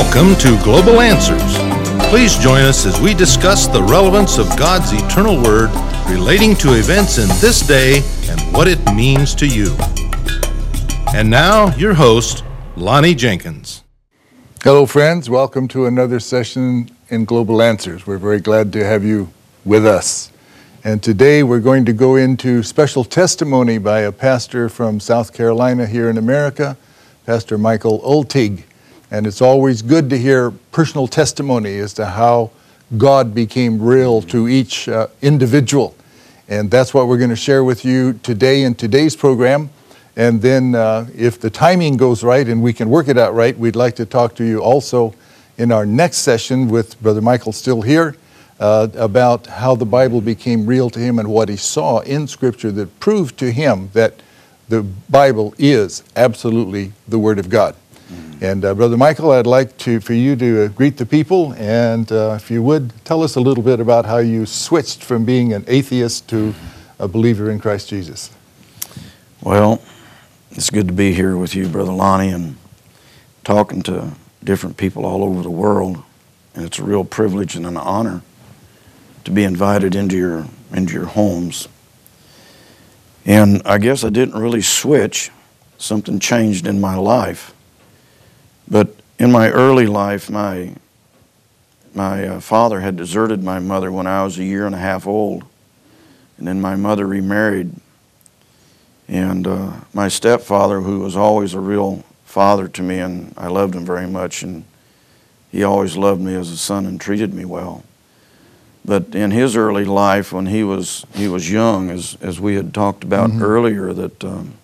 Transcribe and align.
Welcome 0.00 0.34
to 0.36 0.58
Global 0.64 1.02
Answers. 1.02 1.58
Please 2.08 2.38
join 2.38 2.62
us 2.62 2.86
as 2.86 2.98
we 3.02 3.12
discuss 3.12 3.66
the 3.66 3.82
relevance 3.82 4.38
of 4.38 4.48
God's 4.58 4.94
eternal 4.94 5.40
word 5.40 5.68
relating 6.08 6.56
to 6.56 6.72
events 6.72 7.18
in 7.18 7.28
this 7.38 7.60
day 7.60 7.98
and 8.30 8.40
what 8.54 8.66
it 8.66 8.82
means 8.94 9.34
to 9.34 9.46
you. 9.46 9.76
And 11.14 11.28
now, 11.28 11.76
your 11.76 11.92
host, 11.92 12.44
Lonnie 12.76 13.14
Jenkins. 13.14 13.84
Hello, 14.64 14.86
friends. 14.86 15.28
Welcome 15.28 15.68
to 15.68 15.84
another 15.84 16.18
session 16.18 16.90
in 17.10 17.26
Global 17.26 17.60
Answers. 17.60 18.06
We're 18.06 18.16
very 18.16 18.40
glad 18.40 18.72
to 18.72 18.84
have 18.84 19.04
you 19.04 19.28
with 19.66 19.84
us. 19.84 20.32
And 20.82 21.02
today 21.02 21.42
we're 21.42 21.60
going 21.60 21.84
to 21.84 21.92
go 21.92 22.16
into 22.16 22.62
special 22.62 23.04
testimony 23.04 23.76
by 23.76 24.00
a 24.00 24.12
pastor 24.12 24.70
from 24.70 24.98
South 24.98 25.34
Carolina 25.34 25.84
here 25.84 26.08
in 26.08 26.16
America, 26.16 26.78
Pastor 27.26 27.58
Michael 27.58 28.00
Oltig. 28.00 28.64
And 29.10 29.26
it's 29.26 29.42
always 29.42 29.82
good 29.82 30.08
to 30.10 30.18
hear 30.18 30.52
personal 30.72 31.08
testimony 31.08 31.78
as 31.78 31.92
to 31.94 32.06
how 32.06 32.50
God 32.96 33.34
became 33.34 33.82
real 33.82 34.22
to 34.22 34.48
each 34.48 34.88
uh, 34.88 35.08
individual. 35.22 35.96
And 36.48 36.70
that's 36.70 36.92
what 36.92 37.06
we're 37.06 37.18
going 37.18 37.30
to 37.30 37.36
share 37.36 37.64
with 37.64 37.84
you 37.84 38.14
today 38.14 38.62
in 38.62 38.74
today's 38.74 39.16
program. 39.16 39.70
And 40.16 40.42
then, 40.42 40.74
uh, 40.74 41.06
if 41.16 41.40
the 41.40 41.50
timing 41.50 41.96
goes 41.96 42.24
right 42.24 42.46
and 42.46 42.62
we 42.62 42.72
can 42.72 42.90
work 42.90 43.08
it 43.08 43.16
out 43.16 43.34
right, 43.34 43.56
we'd 43.56 43.76
like 43.76 43.96
to 43.96 44.06
talk 44.06 44.34
to 44.36 44.44
you 44.44 44.60
also 44.60 45.14
in 45.56 45.70
our 45.70 45.86
next 45.86 46.18
session 46.18 46.68
with 46.68 47.00
Brother 47.00 47.20
Michael 47.20 47.52
still 47.52 47.82
here 47.82 48.16
uh, 48.58 48.88
about 48.94 49.46
how 49.46 49.74
the 49.74 49.84
Bible 49.84 50.20
became 50.20 50.66
real 50.66 50.90
to 50.90 50.98
him 50.98 51.18
and 51.18 51.28
what 51.28 51.48
he 51.48 51.56
saw 51.56 52.00
in 52.00 52.26
Scripture 52.26 52.70
that 52.72 53.00
proved 53.00 53.38
to 53.38 53.50
him 53.50 53.90
that 53.92 54.14
the 54.68 54.82
Bible 54.82 55.54
is 55.58 56.02
absolutely 56.16 56.92
the 57.08 57.18
Word 57.18 57.38
of 57.38 57.48
God. 57.48 57.74
And 58.40 58.64
uh, 58.64 58.74
Brother 58.74 58.96
Michael, 58.96 59.32
I'd 59.32 59.46
like 59.46 59.76
to 59.78 60.00
for 60.00 60.14
you 60.14 60.34
to 60.36 60.64
uh, 60.64 60.68
greet 60.68 60.96
the 60.96 61.06
people, 61.06 61.52
and 61.54 62.10
uh, 62.10 62.34
if 62.36 62.50
you 62.50 62.62
would 62.62 62.92
tell 63.04 63.22
us 63.22 63.36
a 63.36 63.40
little 63.40 63.62
bit 63.62 63.80
about 63.80 64.06
how 64.06 64.18
you 64.18 64.46
switched 64.46 65.04
from 65.04 65.24
being 65.24 65.52
an 65.52 65.64
atheist 65.68 66.28
to 66.30 66.54
a 66.98 67.06
believer 67.06 67.50
in 67.50 67.58
Christ 67.58 67.88
Jesus. 67.88 68.30
Well, 69.42 69.82
it's 70.50 70.70
good 70.70 70.88
to 70.88 70.94
be 70.94 71.12
here 71.12 71.36
with 71.36 71.54
you, 71.54 71.68
Brother 71.68 71.92
Lonnie, 71.92 72.30
and 72.30 72.56
talking 73.44 73.82
to 73.82 74.12
different 74.42 74.76
people 74.76 75.06
all 75.06 75.22
over 75.22 75.42
the 75.42 75.50
world. 75.50 76.02
And 76.54 76.64
it's 76.64 76.78
a 76.78 76.84
real 76.84 77.04
privilege 77.04 77.56
and 77.56 77.66
an 77.66 77.76
honor 77.76 78.22
to 79.24 79.30
be 79.30 79.44
invited 79.44 79.94
into 79.94 80.16
your 80.16 80.46
into 80.72 80.92
your 80.92 81.06
homes. 81.06 81.68
And 83.24 83.62
I 83.64 83.78
guess 83.78 84.02
I 84.02 84.10
didn't 84.10 84.40
really 84.40 84.62
switch. 84.62 85.30
Something 85.78 86.18
changed 86.18 86.66
in 86.66 86.80
my 86.80 86.96
life. 86.96 87.54
But 88.70 88.94
in 89.18 89.32
my 89.32 89.50
early 89.50 89.86
life, 89.86 90.30
my, 90.30 90.74
my 91.92 92.26
uh, 92.26 92.40
father 92.40 92.80
had 92.80 92.96
deserted 92.96 93.42
my 93.42 93.58
mother 93.58 93.90
when 93.90 94.06
I 94.06 94.22
was 94.22 94.38
a 94.38 94.44
year 94.44 94.64
and 94.66 94.74
a 94.74 94.78
half 94.78 95.06
old. 95.06 95.44
And 96.38 96.46
then 96.46 96.60
my 96.60 96.76
mother 96.76 97.06
remarried. 97.06 97.72
And 99.08 99.46
uh, 99.46 99.72
my 99.92 100.06
stepfather, 100.08 100.80
who 100.80 101.00
was 101.00 101.16
always 101.16 101.52
a 101.52 101.60
real 101.60 102.04
father 102.24 102.68
to 102.68 102.82
me, 102.82 103.00
and 103.00 103.34
I 103.36 103.48
loved 103.48 103.74
him 103.74 103.84
very 103.84 104.06
much, 104.06 104.44
and 104.44 104.64
he 105.50 105.64
always 105.64 105.96
loved 105.96 106.20
me 106.20 106.34
as 106.34 106.50
a 106.50 106.56
son 106.56 106.86
and 106.86 107.00
treated 107.00 107.34
me 107.34 107.44
well. 107.44 107.82
But 108.84 109.14
in 109.14 109.32
his 109.32 109.56
early 109.56 109.84
life, 109.84 110.32
when 110.32 110.46
he 110.46 110.62
was 110.62 111.04
he 111.14 111.26
was 111.28 111.50
young, 111.50 111.90
as 111.90 112.16
as 112.22 112.40
we 112.40 112.54
had 112.54 112.72
talked 112.72 113.02
about 113.02 113.30
mm-hmm. 113.30 113.42
earlier, 113.42 113.92
that 113.92 114.24
um, 114.24 114.54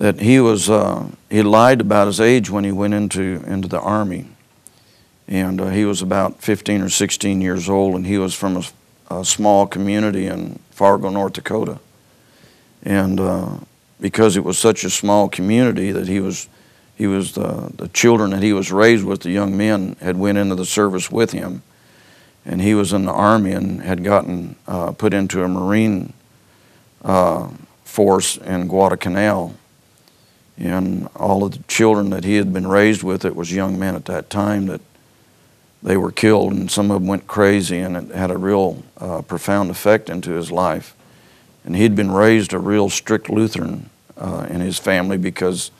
that 0.00 0.18
he 0.18 0.40
was 0.40 0.70
uh, 0.70 1.06
he 1.28 1.42
lied 1.42 1.82
about 1.82 2.06
his 2.06 2.20
age 2.20 2.48
when 2.48 2.64
he 2.64 2.72
went 2.72 2.94
into 2.94 3.44
into 3.46 3.68
the 3.68 3.78
army, 3.78 4.26
and 5.28 5.60
uh, 5.60 5.68
he 5.68 5.84
was 5.84 6.00
about 6.00 6.40
15 6.40 6.80
or 6.80 6.88
16 6.88 7.40
years 7.42 7.68
old, 7.68 7.94
and 7.94 8.06
he 8.06 8.16
was 8.16 8.34
from 8.34 8.56
a, 8.56 8.64
a 9.10 9.24
small 9.26 9.66
community 9.66 10.26
in 10.26 10.58
Fargo, 10.70 11.10
North 11.10 11.34
Dakota, 11.34 11.80
and 12.82 13.20
uh, 13.20 13.58
because 14.00 14.38
it 14.38 14.44
was 14.44 14.58
such 14.58 14.84
a 14.84 14.90
small 14.90 15.28
community 15.28 15.92
that 15.92 16.08
he 16.08 16.18
was 16.18 16.48
he 16.96 17.06
was 17.06 17.32
the, 17.32 17.70
the 17.76 17.88
children 17.88 18.30
that 18.30 18.42
he 18.42 18.54
was 18.54 18.72
raised 18.72 19.04
with, 19.04 19.20
the 19.20 19.30
young 19.30 19.54
men 19.54 19.96
had 20.00 20.16
went 20.16 20.38
into 20.38 20.54
the 20.54 20.64
service 20.64 21.10
with 21.10 21.32
him, 21.32 21.62
and 22.46 22.62
he 22.62 22.74
was 22.74 22.94
in 22.94 23.04
the 23.04 23.12
army 23.12 23.52
and 23.52 23.82
had 23.82 24.02
gotten 24.02 24.56
uh, 24.66 24.92
put 24.92 25.12
into 25.12 25.44
a 25.44 25.48
marine 25.48 26.14
uh, 27.04 27.50
force 27.84 28.38
in 28.38 28.66
Guadalcanal 28.66 29.54
and 30.60 31.08
all 31.16 31.42
of 31.42 31.52
the 31.52 31.62
children 31.64 32.10
that 32.10 32.24
he 32.24 32.36
had 32.36 32.52
been 32.52 32.66
raised 32.66 33.02
with 33.02 33.24
it 33.24 33.34
was 33.34 33.52
young 33.52 33.78
men 33.78 33.94
at 33.94 34.04
that 34.04 34.28
time 34.28 34.66
that 34.66 34.82
they 35.82 35.96
were 35.96 36.12
killed 36.12 36.52
and 36.52 36.70
some 36.70 36.90
of 36.90 37.00
them 37.00 37.08
went 37.08 37.26
crazy 37.26 37.78
and 37.78 37.96
it 37.96 38.14
had 38.14 38.30
a 38.30 38.36
real 38.36 38.82
uh, 38.98 39.22
profound 39.22 39.70
effect 39.70 40.10
into 40.10 40.32
his 40.32 40.52
life. 40.52 40.94
And 41.64 41.74
he'd 41.74 41.96
been 41.96 42.10
raised 42.10 42.52
a 42.52 42.58
real 42.58 42.90
strict 42.90 43.30
lutheran 43.30 43.88
uh, 44.18 44.46
in 44.50 44.60
his 44.60 44.78
family 44.78 45.16
because 45.16 45.70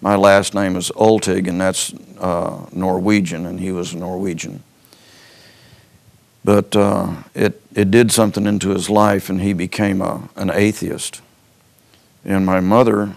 my 0.00 0.16
last 0.16 0.52
name 0.52 0.74
is 0.74 0.90
Oltig 0.96 1.46
and 1.46 1.60
that's 1.60 1.94
uh, 2.18 2.66
norwegian 2.72 3.46
and 3.46 3.60
he 3.60 3.70
was 3.70 3.94
norwegian. 3.94 4.64
But 6.44 6.74
uh, 6.74 7.22
it, 7.34 7.62
it 7.74 7.90
did 7.92 8.10
something 8.10 8.46
into 8.46 8.70
his 8.70 8.90
life 8.90 9.30
and 9.30 9.40
he 9.40 9.52
became 9.52 10.02
a, 10.02 10.28
an 10.34 10.50
atheist. 10.50 11.22
And 12.24 12.44
my 12.44 12.58
mother 12.58 13.14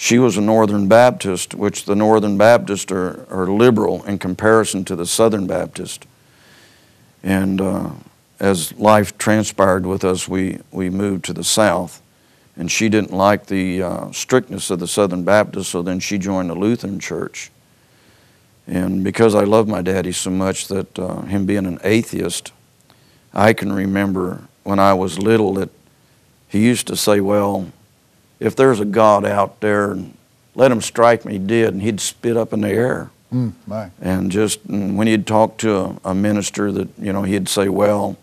she 0.00 0.20
was 0.20 0.36
a 0.36 0.40
Northern 0.40 0.86
Baptist, 0.86 1.56
which 1.56 1.84
the 1.84 1.96
Northern 1.96 2.38
Baptists 2.38 2.92
are, 2.92 3.26
are 3.30 3.48
liberal 3.48 4.04
in 4.04 4.16
comparison 4.20 4.84
to 4.84 4.94
the 4.94 5.04
Southern 5.04 5.48
Baptist. 5.48 6.06
And 7.24 7.60
uh, 7.60 7.90
as 8.38 8.72
life 8.78 9.18
transpired 9.18 9.84
with 9.84 10.04
us, 10.04 10.28
we, 10.28 10.60
we 10.70 10.88
moved 10.88 11.24
to 11.24 11.32
the 11.32 11.42
South. 11.42 12.00
And 12.56 12.70
she 12.70 12.88
didn't 12.88 13.12
like 13.12 13.46
the 13.46 13.82
uh, 13.82 14.12
strictness 14.12 14.70
of 14.70 14.78
the 14.78 14.86
Southern 14.86 15.24
Baptist, 15.24 15.70
so 15.70 15.82
then 15.82 15.98
she 15.98 16.16
joined 16.16 16.50
the 16.50 16.54
Lutheran 16.54 17.00
Church. 17.00 17.50
And 18.68 19.02
because 19.02 19.34
I 19.34 19.42
love 19.42 19.66
my 19.66 19.82
daddy 19.82 20.12
so 20.12 20.30
much 20.30 20.68
that 20.68 20.96
uh, 20.96 21.22
him 21.22 21.44
being 21.44 21.66
an 21.66 21.80
atheist, 21.82 22.52
I 23.34 23.52
can 23.52 23.72
remember 23.72 24.44
when 24.62 24.78
I 24.78 24.94
was 24.94 25.18
little 25.18 25.54
that 25.54 25.70
he 26.46 26.64
used 26.64 26.86
to 26.86 26.96
say, 26.96 27.18
Well, 27.18 27.72
if 28.40 28.54
there's 28.56 28.80
a 28.80 28.84
God 28.84 29.24
out 29.24 29.60
there, 29.60 29.96
let 30.54 30.72
him 30.72 30.80
strike 30.80 31.24
me 31.24 31.38
dead, 31.38 31.72
and 31.72 31.82
he'd 31.82 32.00
spit 32.00 32.36
up 32.36 32.52
in 32.52 32.60
the 32.62 32.68
air. 32.68 33.10
Mm, 33.32 33.90
and 34.00 34.32
just 34.32 34.64
and 34.64 34.96
when 34.96 35.06
he'd 35.06 35.26
talk 35.26 35.58
to 35.58 35.76
a, 35.76 36.00
a, 36.06 36.14
minister, 36.14 36.72
that 36.72 36.88
you 36.98 37.12
know 37.12 37.22
he'd 37.22 37.48
say, 37.48 37.68
"Well, 37.68 38.16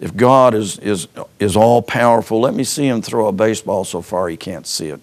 if 0.00 0.16
God 0.16 0.54
is 0.54 0.78
is 0.80 1.06
is 1.38 1.56
all 1.56 1.82
powerful, 1.82 2.40
let 2.40 2.54
me 2.54 2.64
see 2.64 2.88
him 2.88 3.00
throw 3.00 3.28
a 3.28 3.32
baseball 3.32 3.84
so 3.84 4.02
far 4.02 4.28
he 4.28 4.36
can't 4.36 4.66
see 4.66 4.88
it." 4.88 5.00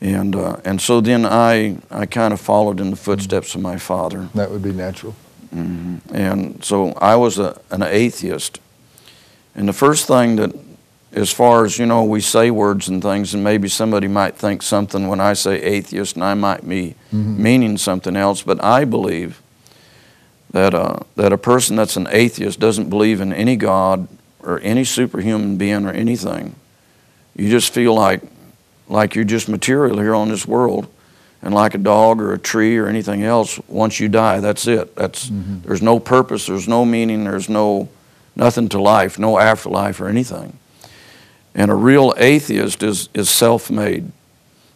And 0.00 0.34
uh, 0.34 0.56
and 0.64 0.80
so 0.80 1.00
then 1.00 1.24
I 1.24 1.78
I 1.90 2.06
kind 2.06 2.32
of 2.32 2.40
followed 2.40 2.80
in 2.80 2.90
the 2.90 2.96
footsteps 2.96 3.54
of 3.54 3.60
my 3.60 3.76
father. 3.76 4.28
That 4.34 4.50
would 4.50 4.62
be 4.62 4.72
natural. 4.72 5.14
Mm-hmm. 5.54 6.14
And 6.14 6.64
so 6.64 6.92
I 6.94 7.16
was 7.16 7.38
a, 7.38 7.60
an 7.70 7.82
atheist. 7.82 8.60
And 9.54 9.68
the 9.68 9.72
first 9.72 10.06
thing 10.06 10.36
that 10.36 10.54
as 11.12 11.32
far 11.32 11.64
as, 11.64 11.78
you 11.78 11.86
know, 11.86 12.04
we 12.04 12.20
say 12.20 12.50
words 12.50 12.88
and 12.88 13.02
things, 13.02 13.34
and 13.34 13.42
maybe 13.42 13.68
somebody 13.68 14.06
might 14.06 14.36
think 14.36 14.62
something 14.62 15.08
when 15.08 15.20
I 15.20 15.32
say 15.32 15.60
atheist, 15.60 16.14
and 16.14 16.24
I 16.24 16.34
might 16.34 16.68
be 16.68 16.94
mm-hmm. 17.12 17.42
meaning 17.42 17.78
something 17.78 18.16
else, 18.16 18.42
but 18.42 18.62
I 18.62 18.84
believe 18.84 19.42
that, 20.52 20.74
uh, 20.74 21.00
that 21.16 21.32
a 21.32 21.38
person 21.38 21.76
that's 21.76 21.96
an 21.96 22.06
atheist 22.10 22.60
doesn't 22.60 22.90
believe 22.90 23.20
in 23.20 23.32
any 23.32 23.56
God 23.56 24.06
or 24.40 24.60
any 24.60 24.84
superhuman 24.84 25.56
being 25.56 25.84
or 25.84 25.90
anything. 25.90 26.54
You 27.34 27.50
just 27.50 27.72
feel 27.74 27.94
like, 27.94 28.22
like 28.88 29.14
you're 29.14 29.24
just 29.24 29.48
material 29.48 29.98
here 29.98 30.14
on 30.14 30.28
this 30.28 30.46
world. 30.46 30.86
And 31.42 31.54
like 31.54 31.74
a 31.74 31.78
dog 31.78 32.20
or 32.20 32.34
a 32.34 32.38
tree 32.38 32.76
or 32.76 32.86
anything 32.86 33.22
else, 33.22 33.58
once 33.66 33.98
you 33.98 34.10
die, 34.10 34.40
that's 34.40 34.66
it. 34.66 34.94
That's, 34.94 35.30
mm-hmm. 35.30 35.66
There's 35.66 35.80
no 35.80 35.98
purpose, 35.98 36.46
there's 36.46 36.68
no 36.68 36.84
meaning, 36.84 37.24
there's 37.24 37.48
no, 37.48 37.88
nothing 38.36 38.68
to 38.68 38.78
life, 38.78 39.18
no 39.18 39.38
afterlife 39.38 40.02
or 40.02 40.08
anything. 40.08 40.58
And 41.54 41.70
a 41.70 41.74
real 41.74 42.14
atheist 42.16 42.82
is, 42.82 43.08
is 43.14 43.28
self 43.28 43.70
made 43.70 44.12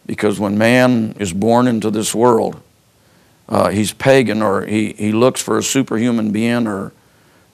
because 0.05 0.39
when 0.39 0.57
man 0.57 1.15
is 1.19 1.33
born 1.33 1.67
into 1.67 1.89
this 1.89 2.13
world, 2.13 2.61
uh, 3.47 3.69
he's 3.69 3.93
pagan 3.93 4.41
or 4.41 4.65
he, 4.65 4.93
he 4.93 5.11
looks 5.11 5.41
for 5.41 5.57
a 5.57 5.63
superhuman 5.63 6.31
being 6.31 6.67
or, 6.67 6.91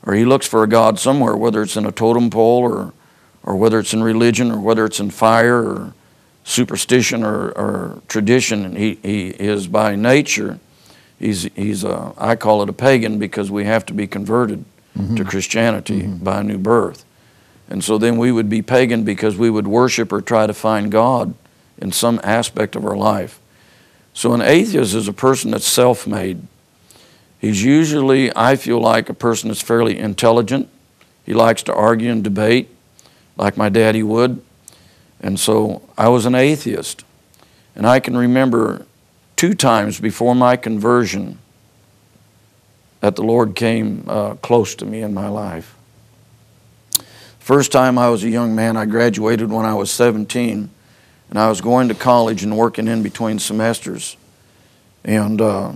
or 0.03 0.13
he 0.13 0.25
looks 0.25 0.47
for 0.47 0.63
a 0.63 0.67
God 0.67 0.99
somewhere, 0.99 1.35
whether 1.35 1.61
it's 1.61 1.75
in 1.75 1.85
a 1.85 1.91
totem 1.91 2.29
pole 2.29 2.63
or, 2.63 2.93
or 3.43 3.55
whether 3.55 3.79
it's 3.79 3.93
in 3.93 4.01
religion 4.03 4.51
or 4.51 4.59
whether 4.59 4.85
it's 4.85 4.99
in 4.99 5.09
fire 5.11 5.63
or 5.63 5.93
superstition 6.43 7.23
or, 7.23 7.51
or 7.51 8.01
tradition. 8.07 8.65
And 8.65 8.77
he, 8.77 8.97
he 9.03 9.29
is 9.29 9.67
by 9.67 9.95
nature, 9.95 10.59
he's, 11.19 11.43
he's 11.55 11.83
a, 11.83 12.13
I 12.17 12.35
call 12.35 12.63
it 12.63 12.69
a 12.69 12.73
pagan 12.73 13.19
because 13.19 13.51
we 13.51 13.65
have 13.65 13.85
to 13.87 13.93
be 13.93 14.07
converted 14.07 14.65
mm-hmm. 14.97 15.15
to 15.15 15.25
Christianity 15.25 16.01
mm-hmm. 16.01 16.23
by 16.23 16.39
a 16.39 16.43
new 16.43 16.57
birth. 16.57 17.05
And 17.71 17.81
so 17.81 17.97
then 17.97 18.17
we 18.17 18.33
would 18.33 18.49
be 18.49 18.61
pagan 18.61 19.05
because 19.05 19.37
we 19.37 19.49
would 19.49 19.65
worship 19.65 20.11
or 20.11 20.19
try 20.19 20.45
to 20.45 20.53
find 20.53 20.91
God 20.91 21.33
in 21.77 21.93
some 21.93 22.19
aspect 22.21 22.75
of 22.75 22.85
our 22.85 22.97
life. 22.97 23.39
So, 24.13 24.33
an 24.33 24.41
atheist 24.41 24.93
is 24.93 25.07
a 25.07 25.13
person 25.13 25.51
that's 25.51 25.65
self 25.65 26.05
made. 26.05 26.45
He's 27.39 27.63
usually, 27.63 28.29
I 28.35 28.57
feel 28.57 28.81
like, 28.81 29.07
a 29.07 29.13
person 29.13 29.47
that's 29.47 29.61
fairly 29.61 29.97
intelligent. 29.97 30.67
He 31.25 31.33
likes 31.33 31.63
to 31.63 31.73
argue 31.73 32.11
and 32.11 32.21
debate, 32.21 32.67
like 33.37 33.55
my 33.55 33.69
daddy 33.69 34.03
would. 34.03 34.43
And 35.21 35.39
so 35.39 35.81
I 35.97 36.09
was 36.09 36.25
an 36.25 36.35
atheist. 36.35 37.05
And 37.73 37.87
I 37.87 38.01
can 38.01 38.17
remember 38.17 38.85
two 39.37 39.53
times 39.53 39.97
before 39.97 40.35
my 40.35 40.57
conversion 40.57 41.39
that 42.99 43.15
the 43.15 43.23
Lord 43.23 43.55
came 43.55 44.03
uh, 44.07 44.33
close 44.35 44.75
to 44.75 44.85
me 44.85 45.01
in 45.01 45.13
my 45.13 45.29
life. 45.29 45.77
First 47.41 47.71
time 47.71 47.97
I 47.97 48.07
was 48.09 48.23
a 48.23 48.29
young 48.29 48.53
man, 48.53 48.77
I 48.77 48.85
graduated 48.85 49.49
when 49.49 49.65
I 49.65 49.73
was 49.73 49.89
17, 49.89 50.69
and 51.31 51.39
I 51.39 51.49
was 51.49 51.59
going 51.59 51.87
to 51.87 51.95
college 51.95 52.43
and 52.43 52.55
working 52.55 52.87
in 52.87 53.01
between 53.01 53.39
semesters. 53.39 54.15
And 55.03 55.41
uh, 55.41 55.73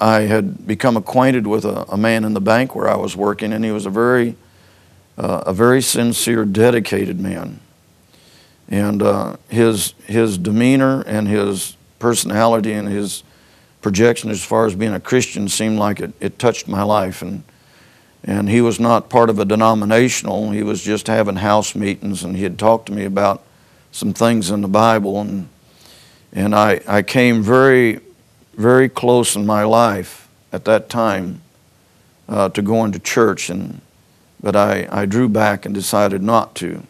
I 0.00 0.20
had 0.22 0.66
become 0.66 0.96
acquainted 0.96 1.46
with 1.46 1.66
a, 1.66 1.84
a, 1.92 1.98
man 1.98 2.24
in 2.24 2.32
the 2.32 2.40
bank 2.40 2.74
where 2.74 2.88
I 2.88 2.96
was 2.96 3.14
working, 3.14 3.52
and 3.52 3.62
he 3.62 3.70
was 3.70 3.84
a 3.84 3.90
very, 3.90 4.36
uh, 5.18 5.42
a 5.46 5.52
very 5.52 5.82
sincere, 5.82 6.46
dedicated 6.46 7.20
man. 7.20 7.60
And 8.70 9.02
uh, 9.02 9.36
his, 9.50 9.92
his 10.06 10.38
demeanor 10.38 11.02
and 11.02 11.28
his 11.28 11.76
personality 11.98 12.72
and 12.72 12.88
his 12.88 13.22
projection 13.82 14.30
as 14.30 14.42
far 14.42 14.64
as 14.64 14.74
being 14.74 14.94
a 14.94 15.00
Christian 15.00 15.46
seemed 15.50 15.78
like 15.78 16.00
it, 16.00 16.14
it 16.20 16.38
touched 16.38 16.68
my 16.68 16.82
life. 16.82 17.20
And, 17.20 17.42
and 18.24 18.48
he 18.48 18.60
was 18.60 18.78
not 18.78 19.08
part 19.08 19.30
of 19.30 19.38
a 19.38 19.44
denominational, 19.44 20.50
he 20.50 20.62
was 20.62 20.82
just 20.82 21.06
having 21.06 21.36
house 21.36 21.74
meetings, 21.74 22.22
and 22.22 22.36
he 22.36 22.42
had 22.44 22.58
talked 22.58 22.86
to 22.86 22.92
me 22.92 23.04
about 23.04 23.42
some 23.90 24.12
things 24.12 24.50
in 24.50 24.60
the 24.60 24.68
Bible. 24.68 25.20
And, 25.20 25.48
and 26.32 26.54
I, 26.54 26.80
I 26.86 27.02
came 27.02 27.42
very, 27.42 28.00
very 28.54 28.88
close 28.88 29.34
in 29.34 29.44
my 29.44 29.64
life 29.64 30.28
at 30.52 30.64
that 30.66 30.88
time 30.88 31.42
uh, 32.28 32.48
to 32.50 32.62
going 32.62 32.92
to 32.92 32.98
church, 32.98 33.50
and, 33.50 33.80
but 34.40 34.54
I, 34.54 34.88
I 34.90 35.06
drew 35.06 35.28
back 35.28 35.66
and 35.66 35.74
decided 35.74 36.22
not 36.22 36.54
to. 36.56 36.82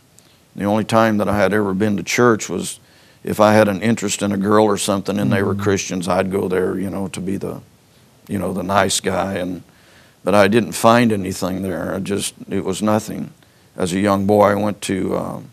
The 0.55 0.64
only 0.64 0.85
time 0.85 1.17
that 1.17 1.28
I 1.28 1.38
had 1.38 1.55
ever 1.55 1.73
been 1.73 1.96
to 1.96 2.02
church 2.02 2.49
was 2.49 2.78
if 3.25 3.40
I 3.40 3.55
had 3.55 3.69
an 3.69 3.81
interest 3.81 4.23
in 4.23 4.32
a 4.32 4.37
girl 4.37 4.64
or 4.64 4.76
something 4.76 5.19
and 5.19 5.32
they 5.32 5.43
were 5.43 5.55
mm-hmm. 5.55 5.62
Christians, 5.62 6.08
I'd 6.08 6.31
go 6.31 6.49
there, 6.49 6.78
you 6.78 6.90
know, 6.90 7.08
to 7.08 7.20
be 7.20 7.37
the, 7.37 7.61
you 8.28 8.38
know, 8.38 8.52
the 8.52 8.62
nice 8.62 9.00
guy. 9.00 9.35
And 9.35 9.62
but 10.24 10.34
I 10.34 10.48
didn't 10.48 10.72
find 10.72 11.12
anything 11.12 11.62
there. 11.62 11.94
I 11.94 11.98
just 11.98 12.34
it 12.48 12.64
was 12.64 12.82
nothing. 12.82 13.32
As 13.76 13.92
a 13.92 14.00
young 14.00 14.26
boy, 14.26 14.50
I 14.50 14.54
went 14.54 14.80
to. 14.82 15.16
Um, 15.16 15.48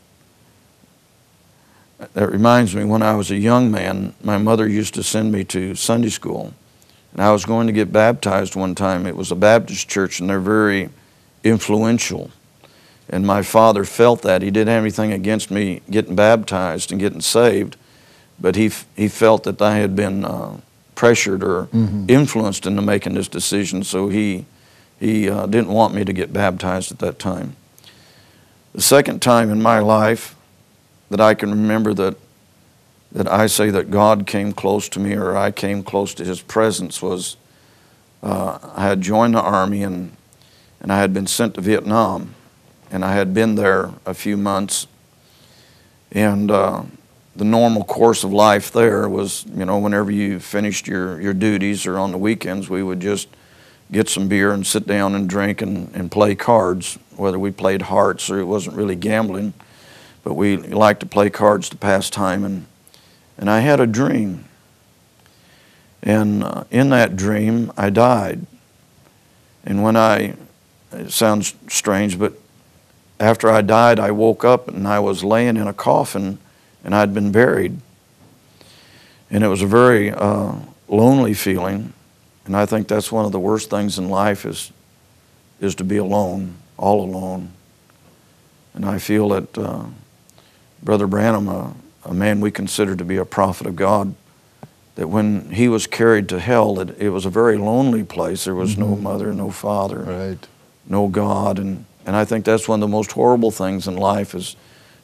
that 2.14 2.32
reminds 2.32 2.74
me, 2.74 2.86
when 2.86 3.02
I 3.02 3.16
was 3.16 3.30
a 3.30 3.36
young 3.36 3.70
man, 3.72 4.14
my 4.24 4.38
mother 4.38 4.68
used 4.68 4.94
to 4.94 5.04
send 5.04 5.34
me 5.34 5.44
to 5.46 5.76
Sunday 5.76 6.10
school, 6.10 6.54
and 7.12 7.22
I 7.22 7.32
was 7.32 7.44
going 7.44 7.68
to 7.68 7.74
get 7.74 7.92
baptized 7.92 8.56
one 8.56 8.74
time. 8.74 9.06
It 9.06 9.18
was 9.18 9.32
a 9.32 9.36
Baptist 9.36 9.90
church, 9.90 10.20
and 10.20 10.30
they're 10.30 10.40
very 10.40 10.90
influential. 11.44 12.32
And 13.10 13.26
my 13.26 13.42
father 13.42 13.84
felt 13.84 14.22
that. 14.22 14.42
He 14.42 14.52
didn't 14.52 14.70
have 14.70 14.84
anything 14.84 15.12
against 15.12 15.52
me 15.52 15.82
getting 15.90 16.16
baptized 16.16 16.92
and 16.92 17.02
getting 17.02 17.22
saved, 17.22 17.76
but 18.40 18.56
he, 18.56 18.72
he 18.96 19.08
felt 19.08 19.44
that 19.44 19.62
I 19.62 19.78
had 19.78 19.96
been 19.96 20.24
uh, 20.24 20.58
pressured 20.96 21.44
or 21.44 21.66
mm-hmm. 21.66 22.06
influenced 22.08 22.66
into 22.66 22.82
making 22.82 23.16
this 23.16 23.28
decision, 23.28 23.84
so 23.84 24.10
he, 24.10 24.46
he 25.00 25.30
uh, 25.30 25.46
didn't 25.46 25.70
want 25.70 25.94
me 25.94 26.04
to 26.04 26.14
get 26.14 26.34
baptized 26.34 26.92
at 26.92 27.00
that 27.00 27.20
time. 27.20 27.56
The 28.74 28.82
second 28.82 29.22
time 29.22 29.50
in 29.50 29.62
my 29.62 29.80
life 29.80 30.36
that 31.10 31.22
I 31.22 31.34
can 31.34 31.52
remember 31.52 31.94
that, 31.94 32.16
that 33.12 33.28
I 33.28 33.48
say 33.48 33.70
that 33.70 33.90
God 33.90 34.28
came 34.28 34.52
close 34.52 34.90
to 34.90 35.00
me 35.00 35.14
or 35.14 35.36
I 35.36 35.52
came 35.52 35.84
close 35.84 36.14
to 36.16 36.26
His 36.26 36.42
presence 36.42 37.02
was 37.02 37.38
uh, 38.22 38.60
I 38.76 38.86
had 38.86 39.02
joined 39.02 39.36
the 39.36 39.42
Army 39.42 39.84
and, 39.84 40.12
and 40.82 40.92
I 40.92 41.00
had 41.00 41.14
been 41.14 41.28
sent 41.28 41.56
to 41.56 41.62
Vietnam 41.62 42.36
and 42.92 43.06
I 43.06 43.14
had 43.14 43.34
been 43.34 43.56
there 43.56 43.92
a 44.06 44.14
few 44.14 44.36
months. 44.36 44.88
And 46.12 46.52
uh, 46.52 46.84
the 47.36 47.46
normal 47.46 47.86
course 47.86 48.24
of 48.24 48.34
life 48.34 48.72
there 48.72 49.08
was, 49.08 49.46
you 49.56 49.66
know, 49.66 49.80
whenever 49.80 50.12
you 50.12 50.40
finished 50.40 50.88
your, 50.88 51.22
your 51.22 51.34
duties 51.34 51.86
or 51.86 51.98
on 51.98 52.12
the 52.12 52.18
weekends, 52.18 52.70
we 52.70 52.84
would 52.84 53.00
just 53.00 53.30
get 53.92 54.08
some 54.10 54.28
beer 54.28 54.52
and 54.52 54.66
sit 54.66 54.86
down 54.86 55.16
and 55.16 55.30
drink 55.30 55.62
and, 55.62 55.94
and 55.96 56.12
play 56.12 56.36
cards, 56.36 57.00
whether 57.16 57.40
we 57.40 57.52
played 57.52 57.84
hearts 57.84 58.30
or 58.30 58.40
it 58.40 58.46
wasn't 58.46 58.76
really 58.76 58.96
gambling, 58.96 59.54
but 60.24 60.36
we 60.36 60.58
liked 60.58 61.00
to 61.00 61.06
play 61.06 61.30
cards 61.30 61.70
to 61.70 61.78
pass 61.78 62.10
time. 62.10 62.44
And, 62.44 62.66
and 63.38 63.50
I 63.50 63.60
had 63.60 63.80
a 63.80 63.88
dream. 63.88 64.46
And 66.04 66.44
uh, 66.44 66.64
in 66.72 66.90
that 66.90 67.16
dream, 67.16 67.72
I 67.76 67.90
died. 67.90 68.46
And 69.66 69.84
when 69.84 69.98
I, 69.98 70.36
it 70.92 71.12
sounds 71.12 71.56
strange, 71.68 72.18
but 72.18 72.34
after 73.20 73.50
I 73.50 73.62
died, 73.62 74.00
I 74.00 74.12
woke 74.12 74.46
up 74.46 74.68
and 74.68 74.88
I 74.88 75.00
was 75.00 75.24
laying 75.24 75.58
in 75.58 75.68
a 75.68 75.74
coffin 75.74 76.38
and 76.84 76.96
I'd 76.96 77.14
been 77.14 77.32
buried. 77.32 77.80
And 79.30 79.44
it 79.44 79.48
was 79.48 79.62
a 79.62 79.68
very 79.68 80.12
uh, 80.12 80.56
lonely 80.88 81.34
feeling. 81.34 81.94
And 82.50 82.58
I 82.58 82.66
think 82.66 82.88
that's 82.88 83.12
one 83.12 83.26
of 83.26 83.32
the 83.32 83.40
worst 83.40 83.70
things 83.70 84.00
in 84.00 84.10
life 84.10 84.44
is, 84.44 84.72
is 85.62 85.76
to 85.76 85.84
be 85.84 85.98
alone, 85.98 86.56
all 86.78 87.04
alone. 87.06 87.52
And 88.74 88.86
I 88.86 88.98
feel 88.98 89.30
that 89.30 89.56
uh, 89.56 89.86
Brother 90.82 91.06
Branham, 91.06 91.48
a, 91.48 91.76
a 92.06 92.14
man 92.16 92.42
we 92.42 92.50
consider 92.50 92.96
to 92.96 93.06
be 93.06 93.18
a 93.18 93.24
prophet 93.24 93.68
of 93.68 93.76
God, 93.76 94.16
that 94.96 95.10
when 95.10 95.52
he 95.52 95.68
was 95.68 95.86
carried 95.86 96.28
to 96.30 96.40
hell, 96.40 96.74
that 96.74 97.00
it 97.00 97.12
was 97.12 97.28
a 97.28 97.30
very 97.30 97.56
lonely 97.56 98.04
place. 98.04 98.46
There 98.46 98.56
was 98.56 98.72
mm-hmm. 98.72 98.82
no 98.82 98.96
mother, 98.96 99.32
no 99.32 99.52
father, 99.52 100.00
right. 100.00 100.48
no 100.88 101.08
God, 101.08 101.60
and 101.60 101.86
and 102.08 102.16
I 102.16 102.26
think 102.26 102.46
that's 102.46 102.68
one 102.68 102.82
of 102.82 102.82
the 102.82 102.92
most 102.92 103.12
horrible 103.12 103.52
things 103.52 103.88
in 103.88 103.96
life 103.96 104.34
is 104.34 104.56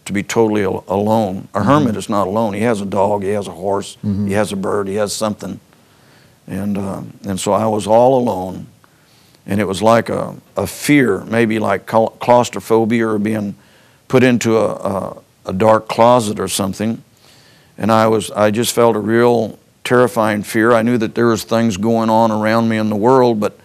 to 0.06 0.14
be 0.14 0.24
totally 0.24 0.64
al- 0.64 0.84
alone. 0.88 1.48
A 1.54 1.62
hermit 1.62 1.90
mm-hmm. 1.90 2.00
is 2.00 2.10
not 2.10 2.26
alone. 2.26 2.56
He 2.56 2.62
has 2.62 2.82
a 2.82 2.86
dog, 2.86 3.22
he 3.22 3.30
has 3.30 3.48
a 3.48 3.52
horse, 3.52 3.98
mm-hmm. 3.98 4.26
he 4.26 4.34
has 4.34 4.52
a 4.52 4.56
bird, 4.56 4.88
he 4.88 4.96
has 4.96 5.14
something. 5.14 5.60
And, 6.48 6.78
uh, 6.78 7.02
and 7.24 7.40
so 7.40 7.54
I 7.54 7.66
was 7.66 7.88
all 7.88 8.20
alone. 8.20 8.68
And 9.46 9.60
it 9.60 9.66
was 9.66 9.82
like 9.82 10.10
a, 10.10 10.36
a 10.58 10.66
fear, 10.66 11.24
maybe 11.26 11.60
like 11.60 11.86
claustrophobia 11.86 13.08
or 13.08 13.20
being 13.20 13.56
put 14.08 14.24
into 14.24 14.58
a, 14.58 14.74
a, 14.74 15.22
a 15.48 15.54
dark 15.54 15.88
closet 15.88 16.40
or 16.40 16.48
something. 16.48 17.04
And 17.78 17.92
I, 17.92 18.08
was, 18.08 18.32
I 18.32 18.52
just 18.52 18.74
felt 18.74 18.96
a 18.96 19.00
real 19.00 19.60
terrifying 19.84 20.44
fear. 20.44 20.72
I 20.72 20.82
knew 20.82 20.98
that 20.98 21.16
there 21.16 21.28
was 21.28 21.44
things 21.44 21.78
going 21.78 22.10
on 22.10 22.32
around 22.32 22.70
me 22.70 22.78
in 22.78 22.90
the 22.90 22.96
world, 22.96 23.40
but 23.40 23.58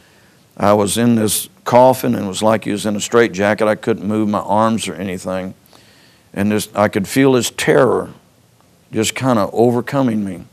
I 0.57 0.75
was 0.75 0.99
in 0.99 1.15
this 1.15 1.49
coffin 1.65 2.15
and 2.15 2.25
it 2.25 2.29
was 2.29 2.43
like 2.43 2.65
he 2.65 2.73
was 2.73 2.85
in 2.85 2.97
a 2.97 3.01
straitjacket. 3.01 3.67
I 3.67 3.75
couldn't 3.75 4.07
move 4.07 4.29
my 4.29 4.41
arms 4.41 4.87
or 4.89 4.95
anything. 4.95 5.55
And 6.35 6.53
this, 6.53 6.69
I 6.75 6.89
could 6.89 7.09
feel 7.09 7.35
his 7.35 7.51
terror 7.51 8.11
just 8.93 9.15
kind 9.15 9.39
of 9.39 9.51
overcoming 9.53 10.25
me. 10.25 10.45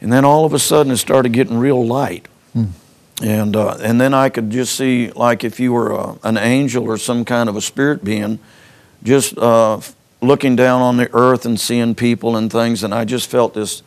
And 0.00 0.12
then 0.12 0.24
all 0.24 0.44
of 0.44 0.52
a 0.52 0.58
sudden 0.58 0.92
it 0.92 0.96
started 0.96 1.32
getting 1.32 1.58
real 1.58 1.84
light. 1.84 2.26
Hmm. 2.52 2.66
And, 3.22 3.54
uh, 3.54 3.76
and 3.82 4.00
then 4.00 4.14
I 4.14 4.30
could 4.30 4.50
just 4.50 4.74
see, 4.74 5.10
like 5.10 5.44
if 5.44 5.60
you 5.60 5.72
were 5.72 5.90
a, 5.90 5.98
uh, 5.98 6.16
an 6.24 6.38
angel 6.38 6.84
or 6.84 6.96
some 6.96 7.24
kind 7.24 7.48
of 7.48 7.56
a 7.56 7.60
spirit 7.60 8.02
being, 8.02 8.38
just 9.02 9.36
uh, 9.36 9.80
looking 10.22 10.56
down 10.56 10.80
on 10.80 10.96
the 10.96 11.12
earth 11.14 11.44
and 11.44 11.60
seeing 11.60 11.94
people 11.94 12.36
and 12.36 12.50
things. 12.50 12.82
And 12.82 12.94
I 12.94 13.04
just 13.04 13.30
felt 13.30 13.54
this 13.54 13.82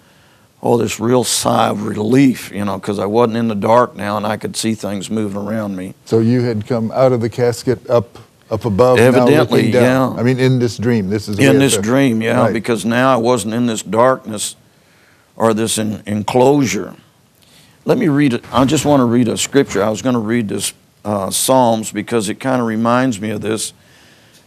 oh, 0.64 0.78
this 0.78 1.00
real 1.00 1.26
sigh 1.26 1.68
of 1.68 1.86
relief, 1.86 2.50
you 2.52 2.64
know, 2.64 2.80
because 2.80 2.98
I 2.98 3.06
wasn't 3.06 3.38
in 3.38 3.50
the 3.50 3.56
dark 3.56 3.96
now 3.96 4.16
and 4.16 4.26
I 4.26 4.38
could 4.38 4.56
see 4.56 4.74
things 4.74 5.12
moving 5.12 5.38
around 5.38 5.76
me. 5.76 5.94
So 6.06 6.20
you 6.20 6.42
had 6.42 6.66
come 6.66 6.90
out 6.92 7.12
of 7.12 7.20
the 7.20 7.30
casket 7.30 7.88
up 7.90 8.18
up 8.50 8.66
above. 8.66 8.98
Evidently, 8.98 9.72
yeah. 9.72 10.10
I 10.10 10.24
mean, 10.24 10.40
in 10.40 10.60
this 10.60 10.78
dream, 10.78 11.10
this 11.10 11.28
is 11.28 11.38
in 11.38 11.60
this 11.60 11.78
dream, 11.78 12.22
yeah, 12.22 12.40
right. 12.40 12.54
because 12.54 12.86
now 12.86 13.14
I 13.14 13.18
wasn't 13.18 13.54
in 13.54 13.66
this 13.66 13.84
darkness 13.84 14.56
or 15.36 15.54
this 15.54 15.78
in, 15.78 16.04
enclosure. 16.06 16.96
Let 17.86 17.98
me 17.98 18.08
read 18.08 18.34
it. 18.34 18.46
I 18.54 18.64
just 18.66 18.86
want 18.86 19.02
to 19.02 19.06
read 19.06 19.28
a 19.28 19.38
scripture. 19.38 19.84
I 19.84 19.90
was 19.90 20.02
going 20.02 20.14
to 20.14 20.20
read 20.20 20.48
this 20.48 20.74
uh, 21.04 21.30
Psalms 21.30 21.92
because 21.92 22.30
it 22.30 22.40
kind 22.40 22.62
of 22.62 22.68
reminds 22.68 23.20
me 23.20 23.30
of 23.32 23.42
this, 23.42 23.74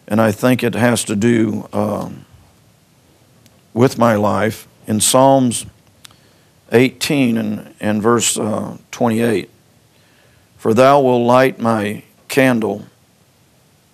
and 0.09 0.21
I 0.21 0.33
think 0.33 0.63
it 0.63 0.75
has 0.75 1.05
to 1.05 1.17
do 1.17 1.69
um, 1.73 2.25
with 3.75 3.99
my 3.99 4.15
life. 4.15 4.67
In 4.87 5.01
Psalms 5.01 5.67
18 6.73 7.37
and, 7.37 7.75
and 7.81 8.03
verse 8.03 8.39
uh, 8.39 8.77
28. 8.91 9.51
For 10.59 10.75
thou 10.75 11.01
wilt 11.01 11.27
light 11.27 11.61
my 11.61 12.03
candle, 12.29 12.87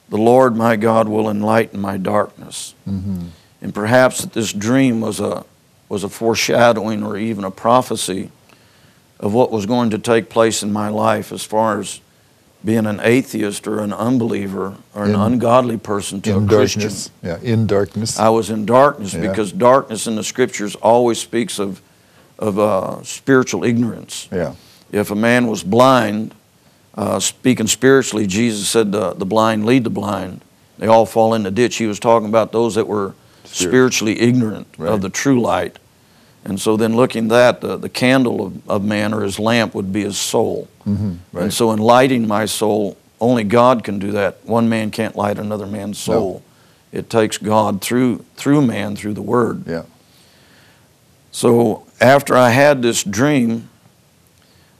the 0.09 0.19
Lord 0.19 0.57
my 0.57 0.77
God 0.77 1.09
will 1.09 1.29
enlighten 1.29 1.81
my 1.81 1.97
darkness. 1.97 2.75
Mm-hmm. 2.89 3.29
And 3.61 3.75
perhaps 3.75 4.23
that 4.23 4.33
this 4.33 4.53
dream 4.53 5.01
was 5.01 5.21
a, 5.21 5.45
was 5.93 6.03
a 6.03 6.09
foreshadowing 6.09 7.03
or 7.03 7.19
even 7.19 7.45
a 7.45 7.51
prophecy 7.51 8.31
of 9.21 9.35
what 9.35 9.53
was 9.53 9.67
going 9.67 9.91
to 9.91 9.99
take 9.99 10.31
place 10.31 10.63
in 10.63 10.73
my 10.73 10.89
life 10.89 11.31
as 11.31 11.45
far 11.45 11.81
as 11.81 12.01
being 12.65 12.87
an 12.87 12.99
atheist 13.03 13.67
or 13.67 13.81
an 13.81 13.93
unbeliever 13.93 14.75
or 14.95 15.05
an 15.05 15.11
in, 15.11 15.17
ungodly 15.17 15.77
person 15.77 16.23
to 16.23 16.39
a 16.39 16.47
Christian. 16.47 16.91
Yeah, 17.23 17.39
in 17.43 17.67
darkness. 17.67 18.19
I 18.19 18.31
was 18.31 18.49
in 18.49 18.65
darkness 18.65 19.13
yeah. 19.13 19.29
because 19.29 19.53
darkness 19.53 20.07
in 20.07 20.17
the 20.17 20.25
scriptures 20.25 20.75
always 20.77 21.19
speaks 21.19 21.59
of 21.59 21.83
of 22.39 22.59
uh, 22.59 23.03
spiritual 23.03 23.63
ignorance. 23.63 24.29
Yeah. 24.33 24.55
If 24.91 25.11
a 25.11 25.15
man 25.15 25.47
was 25.47 25.63
blind, 25.63 26.35
uh, 26.95 27.21
speaking 27.21 27.67
spiritually, 27.67 28.27
Jesus 28.27 28.67
said 28.67 28.93
the, 28.93 29.13
the 29.13 29.27
blind 29.27 29.67
lead 29.67 29.85
the 29.85 29.91
blind. 29.91 30.41
They 30.79 30.87
all 30.87 31.05
fall 31.05 31.35
in 31.35 31.43
the 31.43 31.51
ditch. 31.51 31.77
He 31.77 31.87
was 31.87 32.01
talking 32.01 32.29
about 32.29 32.51
those 32.51 32.77
that 32.77 32.89
were 32.89 33.15
Spirit. 33.45 33.71
spiritually 33.71 34.21
ignorant 34.21 34.67
Right. 34.79 34.91
of 34.91 35.03
the 35.03 35.11
true 35.11 35.41
light. 35.41 35.79
And 36.45 36.61
so 36.61 36.77
then 36.77 36.97
looking 36.97 37.25
at 37.25 37.31
that, 37.31 37.61
the, 37.61 37.77
the 37.77 37.89
candle 37.89 38.47
of, 38.47 38.69
of 38.69 38.85
man 38.85 39.15
or 39.15 39.23
his 39.23 39.39
lamp 39.39 39.75
would 39.75 39.93
be 39.93 40.03
his 40.03 40.19
soul. 40.19 40.69
Mm-hmm. 40.87 41.15
Right. 41.33 41.45
And 41.45 41.55
so 41.55 41.71
in 41.71 41.79
lighting 41.79 42.27
my 42.27 42.47
soul, 42.47 42.97
only 43.21 43.45
God 43.45 43.85
can 43.85 43.99
do 44.01 44.11
that. 44.13 44.45
One 44.45 44.69
man 44.69 44.91
can't 44.91 45.15
light 45.15 45.39
another 45.39 45.67
man's 45.67 45.99
soul. 45.99 46.43
No. 46.93 46.99
It 46.99 47.09
takes 47.09 47.39
God 47.39 47.81
through 47.81 48.25
through 48.37 48.67
man 48.67 48.97
through 48.97 49.15
the 49.15 49.23
word. 49.23 49.67
yeah. 49.67 49.85
So 51.31 51.87
after 52.01 52.37
I 52.37 52.51
had 52.51 52.83
this 52.83 53.03
dream, 53.03 53.71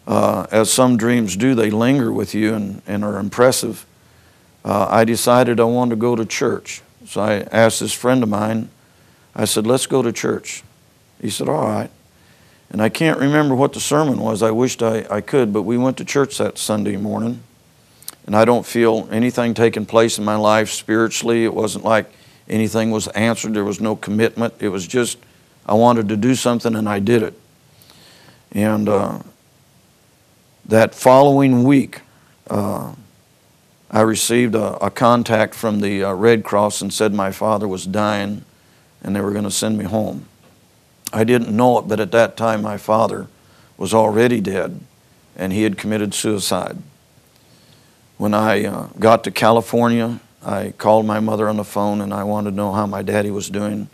uh, 0.07 0.47
as 0.51 0.71
some 0.71 0.99
dreams 0.99 1.35
do, 1.37 1.55
they 1.55 1.71
linger 1.71 2.13
with 2.13 2.35
you 2.35 2.53
and, 2.55 2.83
and 2.87 3.05
are 3.05 3.19
impressive. 3.19 3.87
Uh, 4.65 4.87
I 4.91 5.05
decided 5.05 5.59
I 5.59 5.65
wanted 5.65 5.91
to 5.91 5.97
go 5.97 6.15
to 6.15 6.27
church. 6.27 6.83
So 7.07 7.23
I 7.23 7.35
asked 7.51 7.81
this 7.81 7.93
friend 7.95 8.23
of 8.23 8.29
mine, 8.29 8.69
I 9.35 9.47
said, 9.47 9.67
let's 9.67 9.87
go 9.87 10.03
to 10.03 10.13
church. 10.13 10.63
He 11.23 11.31
said, 11.31 11.49
all 11.49 11.67
right. 11.67 11.91
And 12.71 12.83
I 12.83 12.89
can't 12.89 13.19
remember 13.19 13.55
what 13.55 13.73
the 13.73 13.81
sermon 13.81 14.21
was. 14.21 14.43
I 14.43 14.51
wished 14.51 14.83
I, 14.83 15.07
I 15.11 15.21
could, 15.21 15.53
but 15.53 15.63
we 15.63 15.79
went 15.79 15.97
to 15.99 16.05
church 16.05 16.39
that 16.39 16.59
Sunday 16.59 16.97
morning. 16.97 17.43
And 18.27 18.37
I 18.37 18.45
don't 18.45 18.67
feel 18.67 19.09
anything 19.11 19.55
taking 19.55 19.87
place 19.87 20.19
in 20.19 20.25
my 20.25 20.37
life 20.37 20.71
spiritually. 20.71 21.45
It 21.45 21.55
wasn't 21.55 21.85
like 21.85 22.11
anything 22.49 22.91
was 22.91 23.09
answered. 23.09 23.55
There 23.55 23.65
was 23.65 23.81
no 23.81 23.95
commitment. 23.97 24.55
It 24.59 24.69
was 24.69 24.87
just 24.87 25.19
I 25.65 25.75
wanted 25.75 26.09
to 26.09 26.17
do 26.17 26.35
something 26.35 26.75
and 26.75 26.89
I 26.89 26.99
did 26.99 27.23
it. 27.23 27.35
And 28.53 28.89
uh, 28.89 29.21
that 30.67 30.95
following 30.95 31.65
week, 31.65 32.01
uh, 32.49 32.95
I 33.91 34.01
received 34.01 34.55
a, 34.55 34.85
a 34.85 34.91
contact 34.91 35.55
from 35.55 35.81
the 35.81 36.05
uh, 36.05 36.13
Red 36.15 36.43
Cross 36.45 36.83
and 36.83 36.93
said 36.93 37.13
my 37.13 37.31
father 37.31 37.69
was 37.69 37.87
dying 37.87 38.45
and 39.03 39.15
they 39.15 39.21
were 39.21 39.33
going 39.33 39.45
to 39.45 39.51
send 39.51 39.79
me 39.79 39.85
home. 39.85 40.27
I 41.13 41.25
didn't 41.25 41.55
know 41.55 41.79
it, 41.79 41.89
but 41.89 42.01
at 42.01 42.13
that 42.13 42.37
time 42.37 42.63
my 42.63 42.77
father 42.77 43.29
was 43.77 43.93
already 43.93 44.41
dead 44.41 44.81
and 45.37 45.53
he 45.53 45.63
had 45.63 45.77
committed 45.77 46.15
suicide. 46.15 46.79
When 48.17 48.35
I 48.35 48.65
uh, 48.65 48.89
got 48.99 49.25
to 49.25 49.31
California, 49.31 50.21
I 50.45 50.73
called 50.79 51.07
my 51.07 51.21
mother 51.21 51.49
on 51.49 51.57
the 51.57 51.65
phone 51.65 52.01
and 52.01 52.13
I 52.13 52.25
wanted 52.25 52.51
to 52.51 52.57
know 52.57 52.73
how 52.73 52.87
my 52.87 53.03
daddy 53.03 53.31
was 53.31 53.51
doing. 53.51 53.89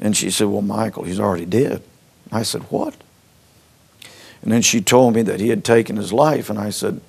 And 0.00 0.16
she 0.16 0.30
said, 0.30 0.46
Well, 0.46 0.62
Michael, 0.62 1.04
he's 1.04 1.20
already 1.20 1.46
dead. 1.46 1.82
I 2.30 2.42
said, 2.42 2.62
What? 2.70 2.94
And 4.42 4.52
then 4.52 4.62
she 4.62 4.80
told 4.80 5.14
me 5.14 5.22
that 5.22 5.40
he 5.40 5.48
had 5.48 5.64
taken 5.64 5.96
his 5.96 6.12
life. 6.12 6.48
And 6.48 6.58
I 6.58 6.70
said, 6.70 7.00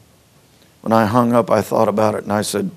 When 0.81 0.91
I 0.91 1.05
hung 1.05 1.33
up, 1.33 1.51
I 1.51 1.61
thought 1.61 1.87
about 1.87 2.15
it 2.15 2.23
and 2.23 2.33
I 2.33 2.41
said, 2.41 2.71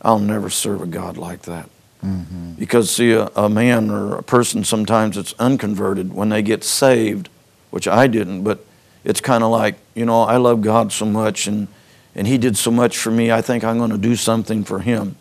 I'll 0.00 0.18
never 0.18 0.48
serve 0.48 0.80
a 0.80 0.86
God 0.86 1.16
like 1.16 1.42
that. 1.42 1.68
Mm-hmm. 2.04 2.52
Because, 2.52 2.94
see, 2.94 3.12
a, 3.12 3.26
a 3.36 3.48
man 3.48 3.90
or 3.90 4.16
a 4.16 4.22
person 4.22 4.64
sometimes 4.64 5.16
that's 5.16 5.34
unconverted, 5.38 6.12
when 6.12 6.28
they 6.28 6.42
get 6.42 6.64
saved, 6.64 7.28
which 7.70 7.88
I 7.88 8.06
didn't, 8.06 8.44
but 8.44 8.64
it's 9.04 9.20
kind 9.20 9.44
of 9.44 9.50
like, 9.50 9.76
you 9.94 10.04
know, 10.04 10.22
I 10.22 10.36
love 10.36 10.62
God 10.62 10.92
so 10.92 11.06
much 11.06 11.46
and, 11.46 11.68
and 12.14 12.26
He 12.26 12.38
did 12.38 12.56
so 12.56 12.70
much 12.70 12.96
for 12.96 13.10
me, 13.10 13.30
I 13.30 13.40
think 13.40 13.64
I'm 13.64 13.78
going 13.78 13.90
to 13.90 13.98
do 13.98 14.16
something 14.16 14.64
for 14.64 14.80
Him. 14.80 15.16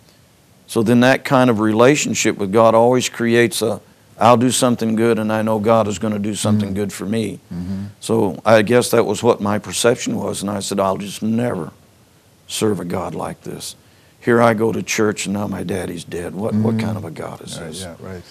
So 0.67 0.81
then 0.81 1.01
that 1.01 1.23
kind 1.23 1.49
of 1.49 1.59
relationship 1.59 2.37
with 2.37 2.51
God 2.51 2.73
always 2.73 3.09
creates 3.09 3.61
a, 3.61 3.81
I'll 4.17 4.37
do 4.37 4.51
something 4.51 4.95
good 4.95 5.19
and 5.19 5.31
I 5.31 5.41
know 5.41 5.59
God 5.59 5.87
is 5.87 5.99
going 5.99 6.13
to 6.13 6.19
do 6.19 6.35
something 6.35 6.69
mm-hmm. 6.69 6.75
good 6.75 6.93
for 6.93 7.05
me. 7.05 7.39
Mm-hmm. 7.53 7.85
So 7.99 8.41
I 8.45 8.61
guess 8.61 8.91
that 8.91 9.05
was 9.05 9.21
what 9.21 9.41
my 9.41 9.59
perception 9.59 10.15
was. 10.15 10.41
And 10.41 10.49
I 10.49 10.59
said, 10.59 10.79
I'll 10.79 10.97
just 10.97 11.21
never 11.21 11.71
serve 12.47 12.79
a 12.79 12.85
God 12.85 13.13
like 13.13 13.41
this. 13.41 13.75
Here 14.25 14.41
I 14.41 14.55
go 14.55 14.71
to 14.71 14.81
church 14.81 15.27
and 15.27 15.35
now 15.35 15.45
my 15.45 15.61
daddy's 15.61 16.03
dead. 16.03 16.33
What, 16.33 16.55
what 16.55 16.79
kind 16.79 16.97
of 16.97 17.05
a 17.05 17.11
God 17.11 17.41
is 17.41 17.59
this? 17.59 17.81
yeah, 17.81 17.95
right. 17.99 18.23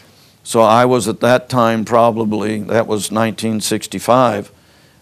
So 0.42 0.60
I 0.60 0.86
was 0.86 1.06
at 1.06 1.20
that 1.20 1.48
time 1.48 1.84
probably, 1.84 2.58
that 2.62 2.88
was 2.88 3.12
1965. 3.12 4.50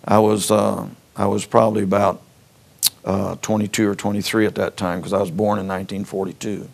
I 0.05 0.19
was, 0.19 0.51
uh, 0.51 0.87
I 1.17 1.27
was 1.27 1.47
probably 1.47 1.83
about 1.83 2.21
uh, 3.07 3.37
22 3.37 3.89
or 3.89 3.95
23 3.95 4.45
at 4.45 4.55
that 4.57 4.77
time 4.77 4.99
because 4.99 5.15
I 5.15 5.19
was 5.19 5.31
born 5.31 5.59
in 5.59 5.67
1942. 5.67 6.69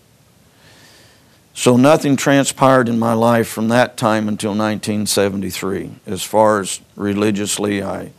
So 1.55 1.77
nothing 1.77 2.17
transpired 2.17 2.89
in 2.89 2.99
my 2.99 3.13
life 3.13 3.47
from 3.47 3.69
that 3.69 3.97
time 3.97 4.27
until 4.27 4.51
1973. 4.51 5.93
As 6.07 6.25
far 6.25 6.59
as 6.59 6.81
religiously, 6.97 7.85
I 7.85 8.11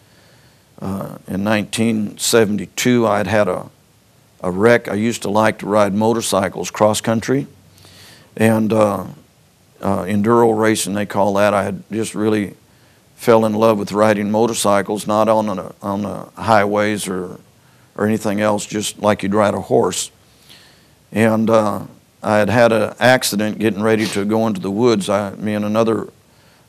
uh, 0.82 1.20
in 1.28 1.44
1972 1.44 3.06
I'd 3.06 3.28
had 3.28 3.50
a 3.50 3.70
a 4.42 4.52
wreck. 4.52 4.88
I 4.88 4.94
used 4.94 5.22
to 5.24 5.30
like 5.30 5.60
to 5.60 5.66
ride 5.66 5.94
motorcycles 5.94 6.72
cross 6.72 7.02
country, 7.02 7.48
and 8.38 8.72
uh, 8.72 9.06
uh, 9.82 10.04
enduro 10.04 10.58
racing 10.58 10.94
they 10.94 11.06
call 11.06 11.34
that. 11.36 11.54
I 11.54 11.64
had 11.64 11.84
just 11.92 12.16
really 12.16 12.56
fell 13.16 13.46
in 13.46 13.54
love 13.54 13.78
with 13.78 13.92
riding 13.92 14.32
motorcycles, 14.32 15.06
not 15.06 15.28
on 15.28 15.48
the 15.48 15.74
on 15.82 16.04
the 16.04 16.30
highways 16.42 17.08
or 17.08 17.40
or 17.96 18.06
anything 18.08 18.40
else, 18.40 18.66
just 18.66 19.00
like 19.00 19.24
you'd 19.24 19.34
ride 19.34 19.54
a 19.54 19.62
horse. 19.62 20.12
And 21.12 21.50
uh, 21.50 21.86
I 22.24 22.38
had 22.38 22.50
had 22.50 22.72
an 22.72 22.94
accident 23.00 23.60
getting 23.60 23.82
ready 23.82 24.06
to 24.08 24.26
go 24.26 24.48
into 24.48 24.62
the 24.62 24.72
woods. 24.72 25.10
I, 25.10 25.32
me 25.32 25.54
and 25.54 25.66
another 25.66 26.10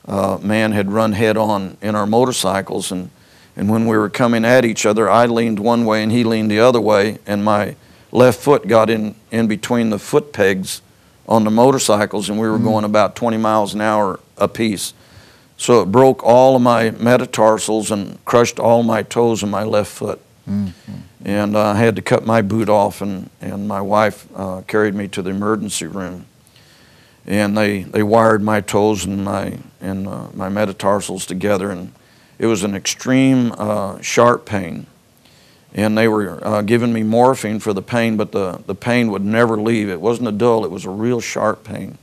uh, 0.05 0.39
man 0.41 0.71
had 0.71 0.91
run 0.91 1.13
head 1.13 1.37
on 1.37 1.77
in 1.81 1.95
our 1.95 2.05
motorcycles, 2.05 2.91
and 2.91 3.09
and 3.55 3.69
when 3.69 3.85
we 3.85 3.97
were 3.97 4.09
coming 4.09 4.45
at 4.45 4.65
each 4.65 4.85
other, 4.85 5.09
I 5.09 5.25
leaned 5.25 5.59
one 5.59 5.85
way 5.85 6.03
and 6.03 6.11
he 6.11 6.23
leaned 6.23 6.49
the 6.49 6.59
other 6.59 6.81
way, 6.81 7.19
and 7.25 7.43
my 7.43 7.75
left 8.11 8.39
foot 8.39 8.67
got 8.67 8.89
in 8.89 9.15
in 9.31 9.47
between 9.47 9.89
the 9.89 9.99
foot 9.99 10.33
pegs 10.33 10.81
on 11.27 11.43
the 11.43 11.51
motorcycles, 11.51 12.29
and 12.29 12.39
we 12.39 12.49
were 12.49 12.59
going 12.59 12.83
about 12.83 13.15
20 13.15 13.37
miles 13.37 13.73
an 13.73 13.81
hour 13.81 14.19
apiece. 14.37 14.93
So 15.57 15.81
it 15.81 15.91
broke 15.91 16.23
all 16.23 16.55
of 16.55 16.61
my 16.61 16.91
metatarsals 16.91 17.91
and 17.91 18.23
crushed 18.25 18.59
all 18.59 18.83
my 18.83 19.03
toes 19.03 19.43
in 19.43 19.49
my 19.49 19.63
left 19.63 19.91
foot. 19.91 20.19
And 21.23 21.55
uh, 21.55 21.67
I 21.67 21.75
had 21.75 21.95
to 21.97 22.01
cut 22.01 22.25
my 22.25 22.41
boot 22.41 22.67
off, 22.67 23.01
and, 23.01 23.29
and 23.39 23.67
my 23.67 23.79
wife 23.79 24.27
uh, 24.35 24.61
carried 24.67 24.95
me 24.95 25.07
to 25.09 25.21
the 25.21 25.29
emergency 25.29 25.85
room. 25.85 26.25
And 27.27 27.55
they, 27.55 27.83
they 27.83 28.01
wired 28.01 28.41
my 28.41 28.59
toes 28.61 29.05
and 29.05 29.23
my, 29.23 29.59
and, 29.79 30.07
uh, 30.07 30.29
my 30.33 30.49
metatarsals 30.49 31.27
together, 31.27 31.69
and 31.69 31.93
it 32.41 32.47
was 32.47 32.63
an 32.63 32.73
extreme 32.73 33.53
uh, 33.55 34.01
sharp 34.01 34.47
pain. 34.47 34.87
And 35.75 35.95
they 35.95 36.07
were 36.07 36.43
uh, 36.43 36.63
giving 36.63 36.91
me 36.91 37.03
morphine 37.03 37.59
for 37.59 37.71
the 37.71 37.83
pain, 37.83 38.17
but 38.17 38.31
the, 38.31 38.63
the 38.65 38.73
pain 38.73 39.11
would 39.11 39.23
never 39.23 39.61
leave. 39.61 39.89
It 39.89 40.01
wasn't 40.01 40.27
a 40.27 40.31
dull, 40.31 40.65
it 40.65 40.71
was 40.71 40.83
a 40.83 40.89
real 40.89 41.21
sharp 41.21 41.63
pain. 41.63 41.99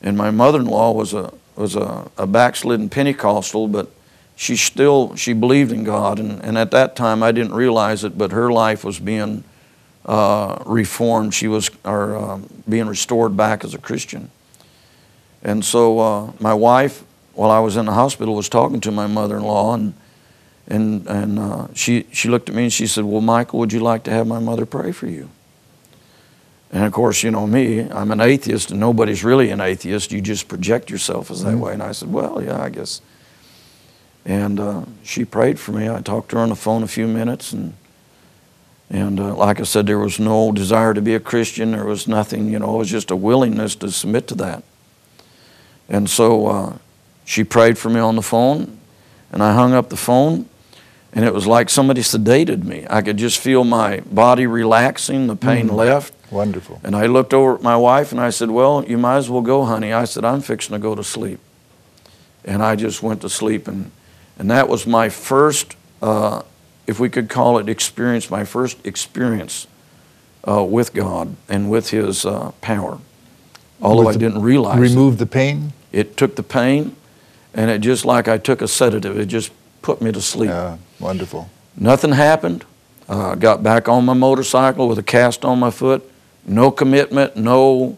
And 0.00 0.16
my 0.16 0.30
mother-in-law 0.30 0.92
was 0.92 1.12
a, 1.12 1.34
was 1.56 1.74
a, 1.74 2.08
a 2.16 2.24
backslidden 2.28 2.88
Pentecostal, 2.88 3.66
but 3.66 3.90
she 4.36 4.54
still 4.54 5.16
she 5.16 5.32
believed 5.32 5.72
in 5.72 5.82
God, 5.82 6.20
and, 6.20 6.40
and 6.44 6.56
at 6.56 6.70
that 6.70 6.94
time 6.94 7.24
I 7.24 7.32
didn't 7.32 7.54
realize 7.54 8.04
it, 8.04 8.16
but 8.16 8.30
her 8.30 8.52
life 8.52 8.84
was 8.84 9.00
being 9.00 9.42
uh, 10.04 10.62
reformed. 10.64 11.34
She 11.34 11.48
was 11.48 11.68
or 11.84 12.16
uh, 12.16 12.38
being 12.68 12.86
restored 12.86 13.36
back 13.36 13.64
as 13.64 13.74
a 13.74 13.78
Christian. 13.78 14.30
And 15.42 15.64
so 15.64 15.98
uh, 15.98 16.32
my 16.38 16.54
wife, 16.54 17.02
while 17.36 17.50
I 17.50 17.60
was 17.60 17.76
in 17.76 17.86
the 17.86 17.92
hospital, 17.92 18.34
was 18.34 18.48
talking 18.48 18.80
to 18.80 18.90
my 18.90 19.06
mother-in-law, 19.06 19.74
and 19.74 19.94
and 20.66 21.06
and 21.06 21.38
uh, 21.38 21.68
she 21.74 22.06
she 22.10 22.28
looked 22.28 22.48
at 22.48 22.54
me 22.54 22.64
and 22.64 22.72
she 22.72 22.86
said, 22.86 23.04
"Well, 23.04 23.20
Michael, 23.20 23.60
would 23.60 23.72
you 23.72 23.80
like 23.80 24.02
to 24.04 24.10
have 24.10 24.26
my 24.26 24.38
mother 24.38 24.66
pray 24.66 24.92
for 24.92 25.06
you?" 25.06 25.28
And 26.72 26.84
of 26.84 26.92
course, 26.92 27.22
you 27.22 27.30
know 27.30 27.46
me, 27.46 27.88
I'm 27.90 28.10
an 28.10 28.20
atheist, 28.20 28.70
and 28.70 28.80
nobody's 28.80 29.22
really 29.22 29.50
an 29.50 29.60
atheist. 29.60 30.10
You 30.12 30.20
just 30.20 30.48
project 30.48 30.90
yourself 30.90 31.30
as 31.30 31.44
that 31.44 31.56
way. 31.56 31.74
And 31.74 31.82
I 31.82 31.92
said, 31.92 32.12
"Well, 32.12 32.42
yeah, 32.42 32.60
I 32.60 32.70
guess." 32.70 33.00
And 34.24 34.58
uh, 34.58 34.82
she 35.04 35.24
prayed 35.24 35.60
for 35.60 35.70
me. 35.70 35.88
I 35.88 36.00
talked 36.00 36.30
to 36.30 36.36
her 36.36 36.42
on 36.42 36.48
the 36.48 36.56
phone 36.56 36.82
a 36.82 36.88
few 36.88 37.06
minutes, 37.06 37.52
and 37.52 37.74
and 38.88 39.18
uh, 39.18 39.34
like 39.34 39.60
I 39.60 39.64
said, 39.64 39.86
there 39.86 39.98
was 39.98 40.20
no 40.20 40.52
desire 40.52 40.94
to 40.94 41.02
be 41.02 41.14
a 41.14 41.20
Christian. 41.20 41.72
There 41.72 41.84
was 41.84 42.06
nothing, 42.06 42.50
you 42.50 42.58
know, 42.58 42.76
it 42.76 42.78
was 42.78 42.90
just 42.90 43.10
a 43.10 43.16
willingness 43.16 43.74
to 43.76 43.90
submit 43.90 44.28
to 44.28 44.34
that. 44.36 44.62
And 45.88 46.08
so 46.08 46.46
uh, 46.46 46.76
she 47.26 47.42
prayed 47.42 47.76
for 47.76 47.90
me 47.90 47.98
on 47.98 48.14
the 48.14 48.22
phone, 48.22 48.78
and 49.32 49.42
I 49.42 49.52
hung 49.52 49.74
up 49.74 49.90
the 49.90 49.96
phone, 49.96 50.48
and 51.12 51.24
it 51.24 51.34
was 51.34 51.44
like 51.44 51.68
somebody 51.68 52.00
sedated 52.00 52.62
me. 52.62 52.86
I 52.88 53.02
could 53.02 53.16
just 53.16 53.40
feel 53.40 53.64
my 53.64 54.00
body 54.00 54.46
relaxing, 54.46 55.26
the 55.26 55.34
pain 55.34 55.66
left. 55.68 56.14
Wonderful. 56.30 56.80
And 56.84 56.94
I 56.94 57.06
looked 57.06 57.34
over 57.34 57.56
at 57.56 57.62
my 57.62 57.76
wife 57.76 58.12
and 58.12 58.20
I 58.20 58.30
said, 58.30 58.50
Well, 58.50 58.84
you 58.84 58.96
might 58.96 59.16
as 59.16 59.28
well 59.28 59.42
go, 59.42 59.64
honey. 59.64 59.92
I 59.92 60.04
said, 60.04 60.24
I'm 60.24 60.40
fixing 60.40 60.74
to 60.74 60.78
go 60.78 60.94
to 60.94 61.02
sleep. 61.02 61.40
And 62.44 62.62
I 62.62 62.76
just 62.76 63.02
went 63.02 63.22
to 63.22 63.28
sleep. 63.28 63.66
And, 63.66 63.90
and 64.38 64.50
that 64.50 64.68
was 64.68 64.86
my 64.86 65.08
first, 65.08 65.76
uh, 66.02 66.42
if 66.86 67.00
we 67.00 67.08
could 67.08 67.28
call 67.28 67.58
it 67.58 67.68
experience, 67.68 68.30
my 68.30 68.44
first 68.44 68.84
experience 68.86 69.66
uh, 70.46 70.62
with 70.62 70.92
God 70.92 71.34
and 71.48 71.70
with 71.70 71.90
His 71.90 72.24
uh, 72.24 72.52
power. 72.60 72.98
Although 73.80 74.06
With 74.06 74.16
I 74.16 74.18
didn't 74.18 74.42
realize 74.42 74.78
it. 74.78 74.80
Remove 74.80 75.18
the 75.18 75.26
pain? 75.26 75.72
It 75.92 76.16
took 76.16 76.36
the 76.36 76.42
pain 76.42 76.94
and 77.56 77.70
it 77.70 77.80
just 77.80 78.04
like 78.04 78.28
I 78.28 78.38
took 78.38 78.62
a 78.62 78.68
sedative. 78.68 79.18
It 79.18 79.26
just 79.26 79.50
put 79.82 80.00
me 80.00 80.12
to 80.12 80.20
sleep. 80.20 80.50
Yeah, 80.50 80.76
wonderful. 81.00 81.50
Nothing 81.76 82.12
happened. 82.12 82.64
Uh, 83.08 83.34
got 83.34 83.62
back 83.62 83.88
on 83.88 84.04
my 84.04 84.14
motorcycle 84.14 84.88
with 84.88 84.98
a 84.98 85.02
cast 85.02 85.44
on 85.44 85.58
my 85.58 85.70
foot. 85.70 86.08
No 86.44 86.70
commitment, 86.70 87.36
no, 87.36 87.96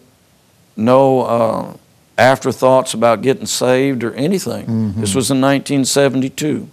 no 0.76 1.22
uh, 1.22 1.76
afterthoughts 2.16 2.94
about 2.94 3.20
getting 3.20 3.46
saved 3.46 4.04
or 4.04 4.14
anything. 4.14 4.66
Mm-hmm. 4.66 5.00
This 5.00 5.14
was 5.14 5.30
in 5.30 5.40
1972. 5.40 6.68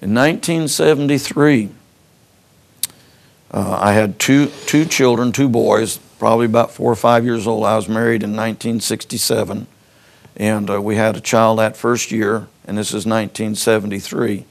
In 0.00 0.14
1973, 0.14 1.70
uh, 3.52 3.78
I 3.80 3.92
had 3.92 4.18
two, 4.18 4.46
two 4.66 4.84
children, 4.84 5.30
two 5.30 5.48
boys, 5.48 5.98
probably 6.18 6.46
about 6.46 6.72
four 6.72 6.90
or 6.90 6.96
five 6.96 7.24
years 7.24 7.46
old. 7.46 7.64
I 7.64 7.76
was 7.76 7.88
married 7.88 8.22
in 8.22 8.30
1967, 8.30 9.66
and 10.36 10.70
uh, 10.70 10.80
we 10.80 10.96
had 10.96 11.16
a 11.16 11.20
child 11.20 11.58
that 11.58 11.76
first 11.76 12.10
year, 12.10 12.48
and 12.66 12.78
this 12.78 12.88
is 12.88 13.06
1973. 13.06 14.44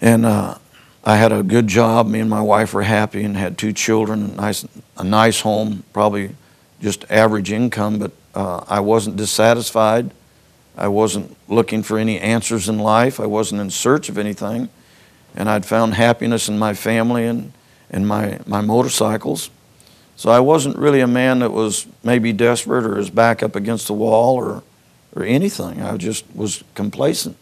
And 0.00 0.26
uh, 0.26 0.58
I 1.04 1.16
had 1.16 1.32
a 1.32 1.42
good 1.42 1.66
job. 1.66 2.06
Me 2.06 2.20
and 2.20 2.30
my 2.30 2.40
wife 2.40 2.74
were 2.74 2.82
happy 2.82 3.22
and 3.24 3.36
had 3.36 3.56
two 3.58 3.72
children, 3.72 4.30
a 4.30 4.34
nice, 4.34 4.66
a 4.96 5.04
nice 5.04 5.40
home, 5.40 5.84
probably 5.92 6.34
just 6.80 7.04
average 7.10 7.52
income, 7.52 7.98
but 7.98 8.12
uh, 8.34 8.64
I 8.68 8.80
wasn't 8.80 9.16
dissatisfied. 9.16 10.10
I 10.76 10.88
wasn't 10.88 11.36
looking 11.48 11.82
for 11.82 11.98
any 11.98 12.20
answers 12.20 12.68
in 12.68 12.78
life. 12.78 13.18
I 13.18 13.26
wasn't 13.26 13.60
in 13.62 13.70
search 13.70 14.08
of 14.08 14.18
anything. 14.18 14.68
And 15.34 15.48
I'd 15.48 15.64
found 15.64 15.94
happiness 15.94 16.48
in 16.48 16.58
my 16.58 16.74
family 16.74 17.24
and, 17.24 17.52
and 17.90 18.06
my, 18.06 18.40
my 18.46 18.60
motorcycles. 18.60 19.50
So 20.16 20.30
I 20.30 20.40
wasn't 20.40 20.76
really 20.76 21.00
a 21.00 21.06
man 21.06 21.40
that 21.40 21.52
was 21.52 21.86
maybe 22.02 22.32
desperate 22.32 22.86
or 22.86 22.96
his 22.96 23.10
back 23.10 23.42
up 23.42 23.54
against 23.54 23.86
the 23.86 23.92
wall 23.92 24.36
or, 24.36 24.62
or 25.14 25.22
anything. 25.22 25.82
I 25.82 25.96
just 25.98 26.24
was 26.34 26.64
complacent. 26.74 27.36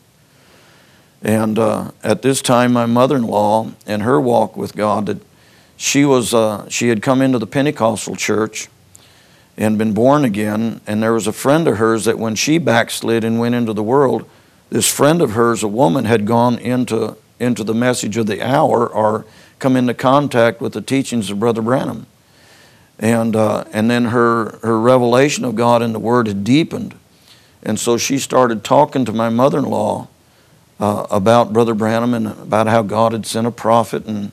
And 1.23 1.59
uh, 1.59 1.93
at 2.03 2.23
this 2.23 2.43
time, 2.43 2.73
my 2.73 2.87
mother-in-law, 2.87 3.71
in 3.87 4.01
her 4.01 4.21
walk 4.21 4.57
with 4.57 4.77
God, 4.77 5.07
that 5.07 5.23
she 5.77 6.05
was 6.05 6.35
uh, 6.35 6.69
she 6.69 6.89
had 6.89 7.01
come 7.01 7.23
into 7.23 7.39
the 7.39 7.47
Pentecostal 7.47 8.17
church 8.17 8.69
and 9.57 9.79
been 9.79 9.95
born 9.95 10.25
again. 10.25 10.81
And 10.87 11.03
there 11.03 11.13
was 11.13 11.27
a 11.27 11.33
friend 11.33 11.67
of 11.67 11.79
hers 11.79 12.05
that 12.05 12.19
when 12.19 12.35
she 12.35 12.59
backslid 12.59 13.25
and 13.25 13.39
went 13.39 13.55
into 13.55 13.73
the 13.73 13.83
world, 13.83 14.29
this 14.71 14.93
friend 14.93 15.23
of 15.23 15.31
hers, 15.31 15.63
a 15.63 15.69
woman, 15.69 16.05
had 16.05 16.27
gone 16.27 16.59
into 16.59 17.17
into 17.41 17.65
the 17.65 17.75
message 17.75 18.17
of 18.17 18.27
the 18.27 18.43
hour 18.43 18.87
or 18.87 19.25
come 19.59 19.77
into 19.77 19.95
contact 19.95 20.61
with 20.61 20.73
the 20.73 20.81
teachings 20.81 21.31
of 21.31 21.41
Brother 21.41 21.63
Branham. 21.63 22.07
And, 22.99 23.35
uh, 23.35 23.65
and 23.73 23.91
then 23.91 24.07
her, 24.07 24.59
her 24.63 24.79
revelation 24.79 25.45
of 25.45 25.57
God 25.57 25.83
in 25.83 25.93
the 25.93 25.99
Word 25.99 26.27
had 26.27 26.45
deepened. 26.45 26.95
And 27.63 27.79
so 27.81 27.97
she 27.97 28.19
started 28.19 28.63
talking 28.63 29.05
to 29.05 29.13
my 29.13 29.29
mother 29.29 29.59
in 29.59 29.65
law 29.65 30.09
uh, 30.79 31.07
about 31.11 31.53
Brother 31.53 31.75
Branham 31.75 32.15
and 32.15 32.27
about 32.27 32.67
how 32.67 32.83
God 32.83 33.13
had 33.13 33.27
sent 33.27 33.47
a 33.47 33.51
prophet. 33.51 34.07
And, 34.07 34.33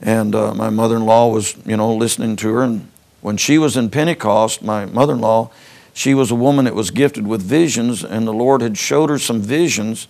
and 0.00 0.34
uh, 0.34 0.54
my 0.54 0.70
mother 0.70 0.96
in 0.96 1.04
law 1.04 1.28
was, 1.28 1.56
you 1.66 1.76
know, 1.76 1.94
listening 1.94 2.36
to 2.36 2.52
her. 2.54 2.62
And 2.62 2.88
when 3.20 3.36
she 3.36 3.58
was 3.58 3.76
in 3.76 3.90
Pentecost, 3.90 4.62
my 4.62 4.86
mother 4.86 5.14
in 5.14 5.20
law, 5.20 5.50
she 5.92 6.12
was 6.12 6.30
a 6.30 6.34
woman 6.34 6.64
that 6.64 6.74
was 6.74 6.90
gifted 6.90 7.26
with 7.26 7.40
visions, 7.40 8.04
and 8.04 8.26
the 8.26 8.32
Lord 8.32 8.60
had 8.60 8.76
showed 8.76 9.10
her 9.10 9.18
some 9.18 9.40
visions 9.40 10.08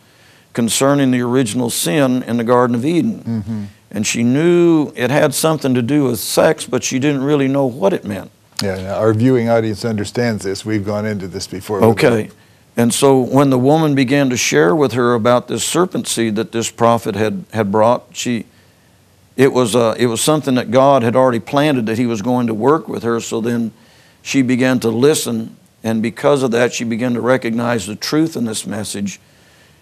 concerning 0.54 1.10
the 1.10 1.20
original 1.20 1.68
sin 1.68 2.22
in 2.22 2.38
the 2.38 2.44
Garden 2.44 2.74
of 2.74 2.87
Eden. 2.87 3.18
Mm-hmm. 3.22 3.64
And 3.94 4.04
she 4.04 4.24
knew 4.24 4.92
it 4.96 5.11
had 5.11 5.33
something 5.35 5.72
to 5.74 5.80
do 5.80 6.04
with 6.04 6.18
sex, 6.18 6.66
but 6.66 6.83
she 6.83 6.98
didn't 6.98 7.22
really 7.22 7.46
know 7.46 7.64
what 7.64 7.92
it 7.92 8.04
meant. 8.04 8.30
Yeah, 8.61 8.96
our 8.96 9.14
viewing 9.14 9.48
audience 9.48 9.85
understands 9.85 10.42
this. 10.42 10.64
We've 10.64 10.85
gone 10.85 11.07
into 11.07 11.28
this 11.28 11.46
before. 11.46 11.83
Okay. 11.83 12.30
And 12.76 12.92
so 12.92 13.20
when 13.20 13.50
the 13.50 13.59
woman 13.59 13.94
began 13.94 14.30
to 14.30 14.37
share 14.37 14.74
with 14.74 14.92
her 14.94 15.14
about 15.14 15.46
this 15.46 15.64
serpent 15.64 16.09
seed 16.09 16.35
that 16.35 16.50
this 16.50 16.72
prophet 16.72 17.14
had, 17.14 17.44
had 17.52 17.70
brought, 17.70 18.16
she 18.16 18.46
it 19.37 19.52
was 19.52 19.74
uh, 19.74 19.94
it 19.98 20.07
was 20.07 20.20
something 20.20 20.54
that 20.54 20.70
God 20.70 21.02
had 21.02 21.16
already 21.16 21.40
planted 21.40 21.87
that 21.87 21.98
He 21.98 22.07
was 22.07 22.22
going 22.22 22.46
to 22.46 22.54
work 22.54 22.88
with 22.88 23.02
her. 23.02 23.20
So 23.20 23.40
then 23.40 23.72
she 24.22 24.42
began 24.42 24.80
to 24.80 24.88
listen, 24.90 25.57
and 25.83 26.02
because 26.02 26.42
of 26.42 26.50
that, 26.52 26.72
she 26.72 26.85
began 26.85 27.14
to 27.14 27.20
recognize 27.20 27.87
the 27.87 27.96
truth 27.96 28.37
in 28.37 28.44
this 28.44 28.66
message. 28.66 29.20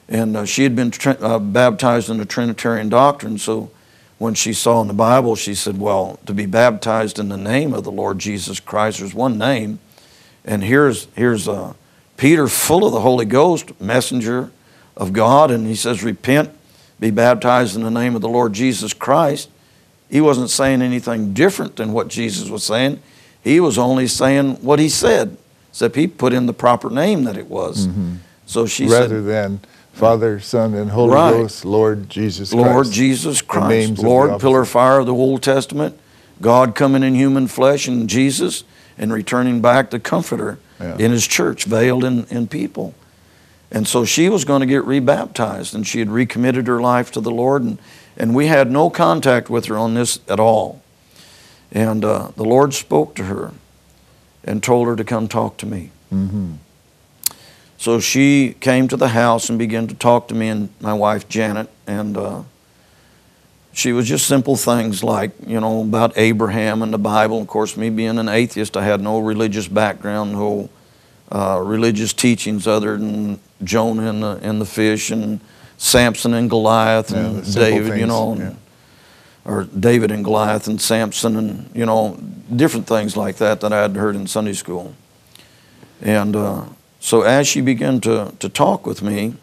And 0.08 0.36
uh, 0.36 0.44
she 0.46 0.62
had 0.62 0.74
been 0.74 0.90
tr- 0.90 1.10
uh, 1.20 1.38
baptized 1.38 2.10
in 2.10 2.18
the 2.18 2.24
Trinitarian 2.24 2.88
doctrine, 2.88 3.38
so 3.38 3.70
when 4.22 4.34
she 4.34 4.52
saw 4.52 4.80
in 4.80 4.86
the 4.86 4.94
Bible, 4.94 5.34
she 5.34 5.52
said, 5.52 5.80
Well, 5.80 6.20
to 6.26 6.32
be 6.32 6.46
baptized 6.46 7.18
in 7.18 7.28
the 7.28 7.36
name 7.36 7.74
of 7.74 7.82
the 7.82 7.90
Lord 7.90 8.20
Jesus 8.20 8.60
Christ, 8.60 9.00
there's 9.00 9.12
one 9.12 9.36
name. 9.36 9.80
And 10.44 10.62
here's, 10.62 11.08
here's 11.16 11.48
uh, 11.48 11.74
Peter, 12.16 12.46
full 12.46 12.86
of 12.86 12.92
the 12.92 13.00
Holy 13.00 13.24
Ghost, 13.24 13.80
messenger 13.80 14.52
of 14.96 15.12
God, 15.12 15.50
and 15.50 15.66
he 15.66 15.74
says, 15.74 16.04
Repent, 16.04 16.50
be 17.00 17.10
baptized 17.10 17.74
in 17.74 17.82
the 17.82 17.90
name 17.90 18.14
of 18.14 18.22
the 18.22 18.28
Lord 18.28 18.52
Jesus 18.52 18.94
Christ. 18.94 19.50
He 20.08 20.20
wasn't 20.20 20.50
saying 20.50 20.82
anything 20.82 21.34
different 21.34 21.74
than 21.74 21.92
what 21.92 22.06
Jesus 22.06 22.48
was 22.48 22.62
saying. 22.62 23.02
He 23.42 23.58
was 23.58 23.76
only 23.76 24.06
saying 24.06 24.62
what 24.62 24.78
he 24.78 24.88
said, 24.88 25.36
except 25.70 25.96
he 25.96 26.06
put 26.06 26.32
in 26.32 26.46
the 26.46 26.52
proper 26.52 26.90
name 26.90 27.24
that 27.24 27.36
it 27.36 27.48
was. 27.48 27.88
So 28.46 28.66
she 28.66 28.86
Rather 28.86 29.20
said, 29.20 29.24
than 29.24 29.60
Father, 29.92 30.40
Son, 30.40 30.74
and 30.74 30.90
Holy 30.90 31.14
Right. 31.14 31.30
Ghost, 31.32 31.64
Lord 31.64 32.08
Jesus 32.08 32.50
Christ. 32.52 32.66
Lord 32.66 32.90
Jesus 32.90 33.42
Christ, 33.42 33.98
Lord, 34.02 34.40
pillar 34.40 34.64
fire 34.64 35.00
of 35.00 35.06
the 35.06 35.12
Old 35.14 35.42
Testament, 35.42 35.98
God 36.40 36.74
coming 36.74 37.02
in 37.02 37.14
human 37.14 37.46
flesh 37.46 37.86
and 37.86 38.08
Jesus 38.08 38.64
and 38.98 39.12
returning 39.12 39.60
back 39.60 39.90
the 39.90 40.00
Comforter 40.00 40.58
Yeah. 40.80 40.96
in 40.98 41.10
His 41.12 41.26
church, 41.26 41.64
veiled 41.64 42.04
in, 42.04 42.24
in 42.26 42.46
people. 42.48 42.94
And 43.70 43.86
so 43.86 44.04
she 44.04 44.28
was 44.28 44.44
going 44.44 44.60
to 44.60 44.66
get 44.66 44.84
rebaptized, 44.84 45.74
and 45.74 45.86
she 45.86 45.98
had 46.00 46.10
recommitted 46.10 46.66
her 46.66 46.80
life 46.80 47.10
to 47.12 47.20
the 47.20 47.30
Lord, 47.30 47.62
and, 47.62 47.78
and 48.16 48.34
we 48.34 48.46
had 48.48 48.70
no 48.70 48.90
contact 48.90 49.48
with 49.48 49.66
her 49.66 49.78
on 49.78 49.94
this 49.94 50.18
at 50.28 50.38
all. 50.40 50.82
And 51.70 52.04
uh, 52.04 52.32
the 52.36 52.44
Lord 52.44 52.74
spoke 52.74 53.14
to 53.16 53.24
her 53.24 53.52
and 54.44 54.62
told 54.62 54.88
her 54.88 54.96
to 54.96 55.04
come 55.04 55.26
talk 55.28 55.56
to 55.58 55.66
me. 55.66 55.90
Mhm. 56.12 56.56
So 57.82 57.98
she 57.98 58.54
came 58.60 58.86
to 58.86 58.96
the 58.96 59.08
house 59.08 59.48
and 59.48 59.58
began 59.58 59.88
to 59.88 59.94
talk 59.94 60.28
to 60.28 60.36
me 60.36 60.46
and 60.46 60.68
my 60.80 60.94
wife 60.94 61.28
Janet, 61.28 61.68
and 61.84 62.16
uh, 62.16 62.42
she 63.72 63.92
was 63.92 64.06
just 64.06 64.28
simple 64.28 64.54
things 64.54 65.02
like, 65.02 65.32
you 65.44 65.58
know, 65.58 65.80
about 65.80 66.16
Abraham 66.16 66.82
and 66.82 66.94
the 66.94 66.98
Bible. 66.98 67.40
Of 67.40 67.48
course, 67.48 67.76
me 67.76 67.90
being 67.90 68.18
an 68.18 68.28
atheist, 68.28 68.76
I 68.76 68.84
had 68.84 69.00
no 69.00 69.18
religious 69.18 69.66
background, 69.66 70.34
no 70.34 70.70
uh, 71.32 71.60
religious 71.60 72.12
teachings 72.12 72.68
other 72.68 72.96
than 72.96 73.40
Jonah 73.64 74.08
and 74.10 74.22
the, 74.22 74.38
and 74.42 74.60
the 74.60 74.64
fish 74.64 75.10
and 75.10 75.40
Samson 75.76 76.34
and 76.34 76.48
Goliath 76.48 77.12
and 77.12 77.44
simple 77.44 77.62
David, 77.62 77.86
you 77.98 78.06
things, 78.06 78.08
know, 78.08 78.36
yeah. 78.36 78.54
or 79.44 79.64
David 79.64 80.12
and 80.12 80.22
Goliath 80.22 80.68
and 80.68 80.80
Samson 80.80 81.34
and, 81.34 81.70
you 81.74 81.84
know, 81.84 82.16
different 82.54 82.86
things 82.86 83.16
like 83.16 83.38
that 83.38 83.60
that 83.60 83.72
I 83.72 83.82
had 83.82 83.96
heard 83.96 84.14
in 84.14 84.28
Sunday 84.28 84.52
school. 84.52 84.94
And 86.00 86.36
uh, 86.36 86.66
so 87.02 87.22
as 87.22 87.48
she 87.48 87.60
began 87.60 88.00
to, 88.02 88.32
to 88.38 88.48
talk 88.48 88.86
with 88.86 89.02
me, 89.02 89.34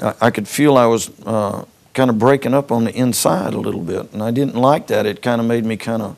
I, 0.00 0.14
I 0.20 0.30
could 0.30 0.46
feel 0.46 0.76
I 0.76 0.86
was 0.86 1.10
uh, 1.26 1.64
kind 1.94 2.10
of 2.10 2.18
breaking 2.18 2.54
up 2.54 2.70
on 2.70 2.84
the 2.84 2.94
inside 2.94 3.54
a 3.54 3.58
little 3.58 3.80
bit. 3.82 4.12
And 4.12 4.22
I 4.22 4.30
didn't 4.30 4.54
like 4.54 4.86
that. 4.86 5.04
It 5.04 5.20
kind 5.20 5.40
of 5.40 5.46
made 5.48 5.64
me 5.64 5.76
kind 5.76 6.00
of 6.00 6.16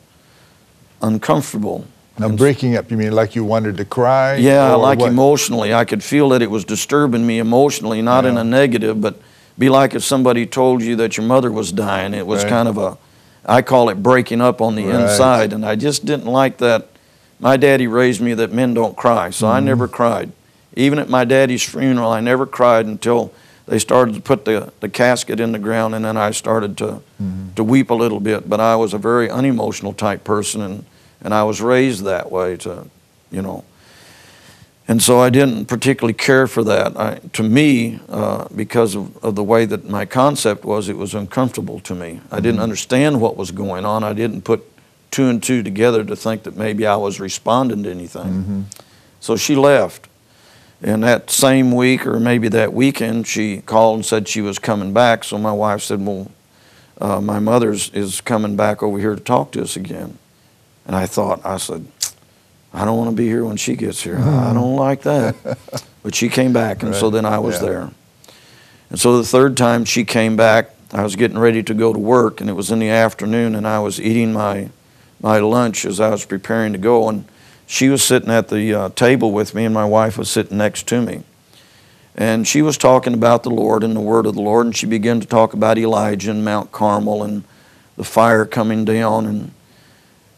uncomfortable. 1.01 1.85
Now, 2.19 2.27
And- 2.27 2.37
breaking 2.37 2.75
up, 2.75 2.91
you 2.91 2.97
mean 2.97 3.13
like 3.13 3.35
you 3.35 3.43
wanted 3.43 3.77
to 3.77 3.85
cry? 3.85 4.35
yeah, 4.35 4.73
like 4.75 4.99
what? 4.99 5.09
emotionally. 5.09 5.73
I 5.73 5.85
could 5.85 6.03
feel 6.03 6.29
that 6.29 6.41
it 6.43 6.51
was 6.51 6.65
disturbing 6.65 7.25
me 7.25 7.39
emotionally, 7.39 8.01
not 8.01 8.25
in 8.25 8.37
a 8.37 8.43
negative, 8.43 9.01
but 9.01 9.15
be 9.57 9.69
like 9.69 9.95
if 9.95 10.03
somebody 10.03 10.45
told 10.45 10.81
you 10.83 10.95
that 10.97 11.17
your 11.17 11.25
mother 11.25 11.51
was 11.51 11.71
dying. 11.71 12.13
It 12.13 12.27
was 12.27 12.43
Right. 12.43 12.49
kind 12.49 12.67
of 12.67 12.77
a, 12.77 12.97
I 13.45 13.61
call 13.63 13.89
it 13.89 14.03
breaking 14.03 14.39
up 14.41 14.61
on 14.61 14.75
the 14.75 14.85
Right. 14.85 15.01
inside. 15.01 15.51
And 15.53 15.65
I 15.65 15.75
just 15.75 16.05
didn't 16.05 16.27
like 16.27 16.57
that. 16.59 16.89
My 17.41 17.57
daddy 17.57 17.87
raised 17.87 18.21
me 18.21 18.33
that 18.35 18.53
men 18.53 18.73
don't 18.73 18.95
cry, 18.95 19.31
so 19.31 19.47
I 19.47 19.57
Mm-hmm. 19.57 19.65
never 19.65 19.87
cried. 19.87 20.31
Even 20.75 20.99
at 20.99 21.09
my 21.09 21.25
daddy's 21.25 21.63
funeral, 21.63 22.11
I 22.11 22.21
never 22.21 22.45
cried 22.45 22.85
until 22.85 23.33
they 23.67 23.79
started 23.79 24.15
to 24.15 24.21
put 24.21 24.45
the, 24.45 24.71
the 24.79 24.87
casket 24.89 25.39
in 25.39 25.51
the 25.51 25.59
ground, 25.59 25.93
and 25.95 26.05
then 26.05 26.15
I 26.17 26.31
started 26.31 26.77
to, 26.77 27.01
Mm-hmm. 27.21 27.53
to 27.55 27.63
weep 27.63 27.89
a 27.89 27.93
little 27.95 28.19
bit. 28.19 28.47
But 28.47 28.59
I 28.59 28.75
was 28.75 28.93
a 28.93 28.97
very 28.97 29.29
unemotional 29.29 29.93
type 29.93 30.23
person, 30.23 30.61
and, 30.61 30.85
and 31.21 31.33
I 31.33 31.43
was 31.43 31.61
raised 31.61 32.03
that 32.05 32.31
way 32.31 32.57
to, 32.57 32.87
you 33.31 33.41
know. 33.41 33.63
And 34.87 35.01
so 35.01 35.19
I 35.19 35.29
didn't 35.29 35.65
particularly 35.65 36.13
care 36.13 36.47
for 36.47 36.63
that. 36.65 36.97
I, 36.97 37.19
to 37.33 37.43
me, 37.43 37.99
uh, 38.09 38.47
because 38.55 38.93
of, 38.95 39.15
of 39.23 39.35
the 39.35 39.43
way 39.43 39.65
that 39.65 39.87
my 39.89 40.05
concept 40.05 40.65
was, 40.65 40.89
it 40.89 40.97
was 40.97 41.13
uncomfortable 41.13 41.79
to 41.81 41.95
me. 41.95 42.19
I 42.31 42.39
didn't 42.39 42.59
understand 42.59 43.21
what 43.21 43.37
was 43.37 43.51
going 43.51 43.85
on. 43.85 44.03
I 44.03 44.13
didn't 44.13 44.41
put 44.41 44.63
two 45.11 45.27
and 45.27 45.43
two 45.43 45.61
together 45.61 46.03
to 46.05 46.15
think 46.15 46.43
that 46.43 46.55
maybe 46.57 46.87
I 46.87 46.95
was 46.95 47.19
responding 47.19 47.83
to 47.83 47.91
anything. 47.91 48.65
So 49.19 49.35
she 49.35 49.55
left. 49.55 50.07
And 50.83 51.03
that 51.03 51.29
same 51.29 51.71
week, 51.73 52.07
or 52.07 52.19
maybe 52.19 52.47
that 52.49 52.73
weekend, 52.73 53.27
she 53.27 53.57
called 53.61 53.97
and 53.97 54.05
said 54.05 54.27
she 54.27 54.41
was 54.41 54.57
coming 54.57 54.93
back. 54.93 55.23
So 55.23 55.37
my 55.37 55.51
wife 55.51 55.83
said, 55.83 56.03
Well, 56.03 56.31
uh, 56.99 57.21
my 57.21 57.37
mother's 57.39 57.89
is 57.91 58.19
coming 58.19 58.55
back 58.55 58.81
over 58.81 58.97
here 58.97 59.13
to 59.13 59.21
talk 59.21 59.51
to 59.51 59.61
us 59.61 59.75
again. 59.75 60.17
And 60.87 60.95
I 60.95 61.05
thought, 61.05 61.45
I 61.45 61.57
said, 61.57 61.85
I 62.73 62.83
don't 62.85 62.97
want 62.97 63.11
to 63.11 63.15
be 63.15 63.27
here 63.27 63.45
when 63.45 63.57
she 63.57 63.75
gets 63.75 64.01
here. 64.01 64.17
I 64.17 64.53
don't 64.53 64.75
like 64.75 65.01
that. 65.03 65.35
But 66.03 66.15
she 66.15 66.29
came 66.29 66.51
back, 66.51 66.81
and 66.81 66.95
so 66.95 67.11
then 67.11 67.25
I 67.27 67.37
was 67.37 67.61
Yeah. 67.61 67.67
there. 67.67 67.91
And 68.89 68.99
so 68.99 69.19
the 69.19 69.23
third 69.23 69.55
time 69.55 69.85
she 69.85 70.03
came 70.03 70.35
back, 70.35 70.71
I 70.91 71.03
was 71.03 71.15
getting 71.15 71.37
ready 71.37 71.61
to 71.61 71.75
go 71.75 71.93
to 71.93 71.99
work, 71.99 72.41
and 72.41 72.49
it 72.49 72.53
was 72.53 72.71
in 72.71 72.79
the 72.79 72.89
afternoon, 72.89 73.53
and 73.53 73.67
I 73.67 73.77
was 73.77 74.01
eating 74.01 74.33
my 74.33 74.69
my 75.21 75.39
lunch 75.39 75.85
as 75.85 75.99
I 75.99 76.09
was 76.09 76.25
preparing 76.25 76.73
to 76.73 76.79
go, 76.79 77.07
and 77.07 77.25
she 77.67 77.89
was 77.89 78.03
sitting 78.03 78.29
at 78.29 78.49
the 78.49 78.73
uh, 78.73 78.89
table 78.89 79.31
with 79.31 79.53
me, 79.55 79.65
and 79.65 79.73
my 79.73 79.85
wife 79.85 80.17
was 80.17 80.29
sitting 80.29 80.57
next 80.57 80.87
to 80.87 81.01
me. 81.01 81.23
And 82.15 82.47
she 82.47 82.61
was 82.61 82.77
talking 82.77 83.13
about 83.13 83.43
the 83.43 83.49
Lord 83.49 83.83
and 83.83 83.95
the 83.95 84.01
Word 84.01 84.25
of 84.25 84.35
the 84.35 84.41
Lord, 84.41 84.65
and 84.65 84.75
she 84.75 84.85
began 84.85 85.19
to 85.21 85.27
talk 85.27 85.53
about 85.53 85.77
Elijah 85.77 86.31
and 86.31 86.43
Mount 86.43 86.71
Carmel 86.71 87.23
and 87.23 87.43
the 87.95 88.03
fire 88.03 88.45
coming 88.45 88.83
down, 88.83 89.25
and 89.25 89.51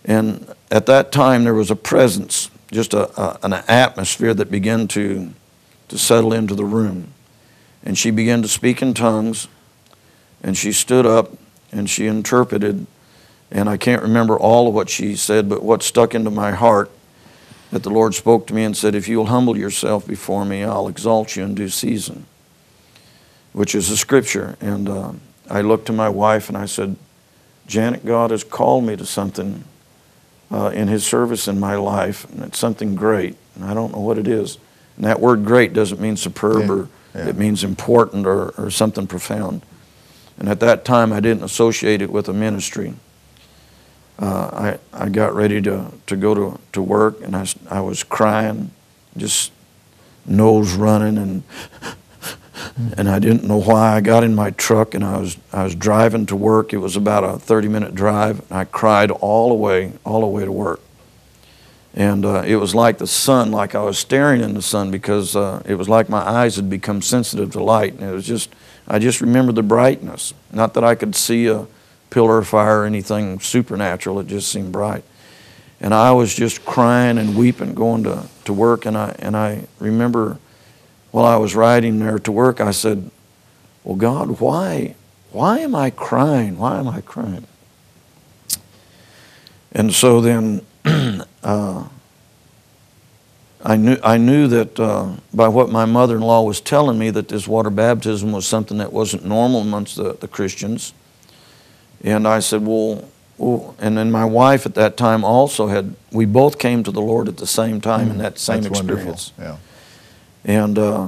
and 0.05 0.53
at 0.69 0.85
that 0.87 1.11
time 1.11 1.45
there 1.45 1.53
was 1.53 1.71
a 1.71 1.75
presence, 1.75 2.51
just 2.71 2.93
a, 2.93 3.09
a 3.19 3.39
an 3.43 3.53
atmosphere 3.53 4.33
that 4.33 4.51
began 4.51 4.87
to 4.89 5.33
to 5.87 5.97
settle 5.97 6.33
into 6.33 6.55
the 6.55 6.65
room, 6.65 7.13
and 7.83 7.97
she 7.97 8.11
began 8.11 8.41
to 8.41 8.47
speak 8.47 8.81
in 8.81 8.93
tongues, 8.93 9.47
and 10.43 10.57
she 10.57 10.71
stood 10.71 11.05
up 11.05 11.31
and 11.71 11.89
she 11.89 12.05
interpreted 12.05 12.85
and 13.53 13.69
I 13.69 13.77
can't 13.77 14.01
remember 14.01 14.37
all 14.37 14.67
of 14.67 14.73
what 14.73 14.89
she 14.89 15.15
said, 15.15 15.47
but 15.47 15.61
what 15.61 15.83
stuck 15.83 16.15
into 16.15 16.31
my 16.31 16.51
heart 16.51 16.89
that 17.69 17.83
the 17.83 17.91
Lord 17.91 18.15
spoke 18.15 18.47
to 18.47 18.53
me 18.53 18.63
and 18.63 18.75
said, 18.75 18.95
If 18.95 19.07
you'll 19.07 19.27
humble 19.27 19.55
yourself 19.55 20.07
before 20.07 20.43
me, 20.43 20.63
I'll 20.63 20.87
exalt 20.87 21.35
you 21.35 21.43
in 21.43 21.53
due 21.53 21.69
season, 21.69 22.25
which 23.51 23.75
is 23.75 23.91
a 23.91 23.97
scripture. 23.97 24.57
And 24.59 24.89
uh, 24.89 25.13
I 25.51 25.61
looked 25.61 25.85
to 25.85 25.93
my 25.93 26.09
wife 26.09 26.49
and 26.49 26.57
I 26.57 26.65
said, 26.65 26.95
Janet, 27.67 28.03
God 28.03 28.31
has 28.31 28.43
called 28.43 28.85
me 28.85 28.95
to 28.95 29.05
something 29.05 29.63
uh, 30.51 30.71
in 30.73 30.87
His 30.87 31.05
service 31.05 31.47
in 31.47 31.59
my 31.59 31.75
life, 31.75 32.29
and 32.31 32.43
it's 32.43 32.59
something 32.59 32.95
great, 32.95 33.37
and 33.55 33.63
I 33.63 33.73
don't 33.73 33.93
know 33.93 34.01
what 34.01 34.17
it 34.17 34.27
is. 34.27 34.57
And 34.97 35.05
that 35.05 35.19
word 35.19 35.45
great 35.45 35.73
doesn't 35.73 36.01
mean 36.01 36.17
superb 36.17 36.63
Yeah, 36.63 36.71
or 36.71 36.89
yeah. 37.15 37.29
it 37.29 37.37
means 37.37 37.63
important 37.63 38.25
or, 38.25 38.49
or 38.57 38.71
something 38.71 39.05
profound. 39.05 39.61
And 40.37 40.49
at 40.49 40.59
that 40.59 40.83
time, 40.83 41.13
I 41.13 41.19
didn't 41.19 41.43
associate 41.43 42.01
it 42.01 42.11
with 42.11 42.27
a 42.27 42.33
ministry 42.33 42.95
uh, 44.19 44.77
I, 44.93 45.05
I 45.05 45.09
got 45.09 45.33
ready 45.35 45.61
to, 45.63 45.91
to 46.07 46.15
go 46.15 46.33
to, 46.33 46.59
to 46.73 46.81
work 46.81 47.21
and 47.21 47.35
I, 47.35 47.47
I 47.69 47.81
was 47.81 48.03
crying, 48.03 48.71
just 49.17 49.51
nose 50.25 50.73
running 50.73 51.17
and 51.17 51.43
and 52.97 53.09
I 53.09 53.19
didn't 53.19 53.43
know 53.43 53.59
why. 53.59 53.95
I 53.95 54.01
got 54.01 54.23
in 54.23 54.35
my 54.35 54.51
truck 54.51 54.93
and 54.93 55.03
I 55.03 55.17
was 55.17 55.37
I 55.51 55.63
was 55.63 55.75
driving 55.75 56.25
to 56.27 56.35
work. 56.35 56.73
It 56.73 56.77
was 56.77 56.95
about 56.95 57.23
a 57.23 57.37
30 57.37 57.67
minute 57.67 57.95
drive. 57.95 58.39
And 58.39 58.51
I 58.51 58.65
cried 58.65 59.11
all 59.11 59.49
the 59.49 59.55
way 59.55 59.93
all 60.05 60.21
the 60.21 60.27
way 60.27 60.45
to 60.45 60.51
work. 60.51 60.79
And 61.95 62.25
uh, 62.25 62.43
it 62.45 62.55
was 62.55 62.73
like 62.73 62.97
the 62.97 63.07
sun, 63.07 63.51
like 63.51 63.75
I 63.75 63.83
was 63.83 63.99
staring 63.99 64.41
in 64.41 64.55
the 64.55 64.63
sun 64.63 64.89
because 64.89 65.35
uh, 65.35 65.61
it 65.65 65.75
was 65.75 65.87
like 65.87 66.09
my 66.09 66.27
eyes 66.27 66.55
had 66.55 66.69
become 66.69 67.03
sensitive 67.03 67.51
to 67.51 67.63
light. 67.63 67.93
And 67.93 68.01
it 68.01 68.11
was 68.11 68.25
just, 68.25 68.49
I 68.87 68.97
just 68.97 69.21
remembered 69.21 69.55
the 69.55 69.63
brightness. 69.63 70.33
Not 70.51 70.73
that 70.73 70.83
I 70.83 70.95
could 70.95 71.15
see 71.15 71.45
a 71.45 71.67
pillar 72.13 72.37
of 72.37 72.47
fire 72.47 72.81
or 72.81 72.85
anything 72.85 73.39
supernatural, 73.39 74.19
it 74.19 74.27
just 74.27 74.51
seemed 74.51 74.71
bright. 74.71 75.03
And 75.81 75.93
I 75.93 76.11
was 76.11 76.33
just 76.33 76.63
crying 76.63 77.17
and 77.17 77.35
weeping 77.35 77.73
going 77.73 78.03
to, 78.03 78.27
to 78.45 78.53
work. 78.53 78.85
And 78.85 78.95
I, 78.95 79.15
and 79.19 79.35
I 79.35 79.65
remember 79.79 80.37
while 81.11 81.25
I 81.25 81.35
was 81.37 81.55
riding 81.55 81.99
there 81.99 82.19
to 82.19 82.31
work, 82.31 82.61
I 82.61 82.71
said, 82.71 83.09
Well, 83.83 83.95
God, 83.95 84.39
why, 84.39 84.95
why 85.31 85.59
am 85.59 85.73
I 85.73 85.89
crying? 85.89 86.57
Why 86.57 86.79
am 86.79 86.87
I 86.87 87.01
crying? 87.01 87.47
And 89.71 89.91
so 89.91 90.21
then 90.21 90.61
uh, 91.43 91.87
I 93.65 93.75
knew 93.75 93.97
I 94.03 94.17
knew 94.17 94.47
that 94.49 94.79
uh, 94.79 95.13
by 95.33 95.47
what 95.47 95.69
my 95.69 95.85
mother-in-law 95.85 96.43
was 96.43 96.61
telling 96.61 96.99
me 96.99 97.09
that 97.09 97.29
this 97.29 97.47
water 97.47 97.71
baptism 97.71 98.31
was 98.31 98.45
something 98.45 98.77
that 98.77 98.93
wasn't 98.93 99.25
normal 99.25 99.61
amongst 99.61 99.95
the, 99.95 100.13
the 100.13 100.27
Christians. 100.27 100.93
And 102.03 102.27
I 102.27 102.39
said, 102.39 102.65
well, 102.65 103.07
well, 103.37 103.75
and 103.79 103.97
then 103.97 104.11
my 104.11 104.25
wife 104.25 104.65
at 104.65 104.75
that 104.75 104.97
time 104.97 105.23
also 105.23 105.67
had. 105.67 105.95
We 106.11 106.25
both 106.25 106.59
came 106.59 106.83
to 106.83 106.91
the 106.91 107.01
Lord 107.01 107.27
at 107.27 107.37
the 107.37 107.47
same 107.47 107.81
time 107.81 108.11
in 108.11 108.17
that 108.19 108.37
same 108.37 108.61
Mm, 108.63 108.67
experience. 108.69 109.31
wonderful. 109.37 109.59
Yeah. 110.45 110.61
And 110.63 110.77
uh, 110.77 111.07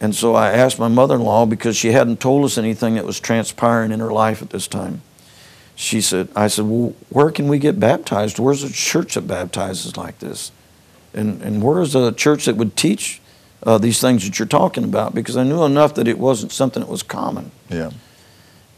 and 0.00 0.14
so 0.14 0.34
I 0.34 0.50
asked 0.52 0.78
my 0.78 0.88
mother-in-law 0.88 1.46
because 1.46 1.76
she 1.76 1.92
hadn't 1.92 2.20
told 2.20 2.44
us 2.44 2.56
anything 2.58 2.94
that 2.94 3.04
was 3.04 3.20
transpiring 3.20 3.92
in 3.92 4.00
her 4.00 4.10
life 4.10 4.42
at 4.42 4.50
this 4.50 4.66
time. 4.66 5.02
She 5.76 6.00
said, 6.00 6.28
I 6.34 6.48
said, 6.48 6.64
well, 6.66 6.94
where 7.10 7.30
can 7.30 7.48
we 7.48 7.58
get 7.58 7.78
baptized? 7.78 8.38
Where's 8.38 8.62
a 8.62 8.70
church 8.72 9.14
that 9.14 9.26
baptizes 9.26 9.96
like 9.96 10.18
this? 10.18 10.50
And 11.14 11.40
and 11.42 11.62
where's 11.62 11.94
a 11.94 12.12
church 12.12 12.46
that 12.46 12.56
would 12.56 12.76
teach 12.76 13.20
uh, 13.62 13.78
these 13.78 14.00
things 14.00 14.24
that 14.24 14.38
you're 14.38 14.48
talking 14.48 14.84
about? 14.84 15.14
Because 15.14 15.36
I 15.36 15.44
knew 15.44 15.62
enough 15.64 15.94
that 15.94 16.08
it 16.08 16.18
wasn't 16.18 16.50
something 16.52 16.80
that 16.82 16.90
was 16.90 17.02
common. 17.02 17.50
Yeah. 17.68 17.90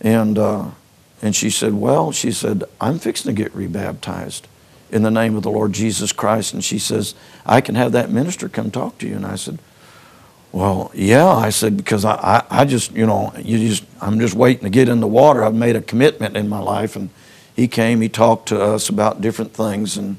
And 0.00 0.38
uh, 0.38 0.70
and 1.22 1.36
she 1.36 1.50
said, 1.50 1.74
well, 1.74 2.10
she 2.10 2.32
said, 2.32 2.64
I'm 2.80 2.98
fixing 2.98 3.34
to 3.34 3.42
get 3.42 3.54
rebaptized 3.54 4.48
in 4.90 5.02
the 5.02 5.10
name 5.10 5.36
of 5.36 5.44
the 5.44 5.50
Lord 5.50 5.72
Jesus 5.72 6.12
Christ. 6.12 6.52
And 6.52 6.64
she 6.64 6.80
says, 6.80 7.14
I 7.46 7.60
can 7.60 7.76
have 7.76 7.92
that 7.92 8.10
minister 8.10 8.48
come 8.48 8.70
talk 8.72 8.98
to 8.98 9.08
you. 9.08 9.14
And 9.14 9.24
I 9.24 9.36
said, 9.36 9.60
well, 10.50 10.90
yeah. 10.94 11.28
I 11.28 11.50
said, 11.50 11.76
because 11.76 12.04
I, 12.04 12.14
I, 12.14 12.62
I 12.62 12.64
just, 12.64 12.92
you 12.92 13.06
know, 13.06 13.32
you 13.38 13.68
just, 13.68 13.84
I'm 14.00 14.18
just 14.18 14.34
waiting 14.34 14.64
to 14.64 14.70
get 14.70 14.88
in 14.88 15.00
the 15.00 15.06
water. 15.06 15.44
I've 15.44 15.54
made 15.54 15.76
a 15.76 15.80
commitment 15.80 16.36
in 16.36 16.48
my 16.48 16.58
life. 16.58 16.96
And 16.96 17.08
he 17.54 17.68
came, 17.68 18.00
he 18.00 18.08
talked 18.08 18.48
to 18.48 18.60
us 18.60 18.88
about 18.88 19.20
different 19.20 19.54
things. 19.54 19.96
And, 19.96 20.18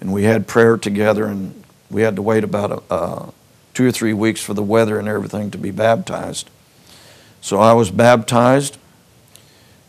and 0.00 0.12
we 0.12 0.24
had 0.24 0.48
prayer 0.48 0.76
together. 0.76 1.24
And 1.24 1.62
we 1.88 2.02
had 2.02 2.16
to 2.16 2.22
wait 2.22 2.42
about 2.42 2.70
a, 2.72 2.82
uh, 2.92 3.30
two 3.74 3.86
or 3.86 3.92
three 3.92 4.12
weeks 4.12 4.42
for 4.42 4.54
the 4.54 4.62
weather 4.62 4.98
and 4.98 5.08
everything 5.08 5.52
to 5.52 5.58
be 5.58 5.70
baptized. 5.70 6.50
So 7.40 7.60
I 7.60 7.72
was 7.72 7.90
baptized. 7.90 8.76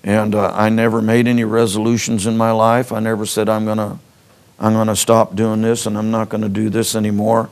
And 0.04 0.36
uh, 0.36 0.52
I 0.54 0.70
never 0.70 1.02
made 1.02 1.28
any 1.28 1.46
resolutions 1.46 2.28
in 2.28 2.36
my 2.36 2.52
life. 2.52 2.92
I 2.92 3.00
never 3.00 3.26
said 3.26 3.48
I'm 3.48 3.66
gonna, 3.66 4.00
I'm 4.60 4.74
gonna 4.74 4.96
stop 4.96 5.36
doing 5.36 5.62
this 5.62 5.86
and 5.86 5.98
I'm 5.98 6.12
not 6.12 6.30
gonna 6.30 6.50
do 6.50 6.70
this 6.70 6.96
anymore. 6.96 7.50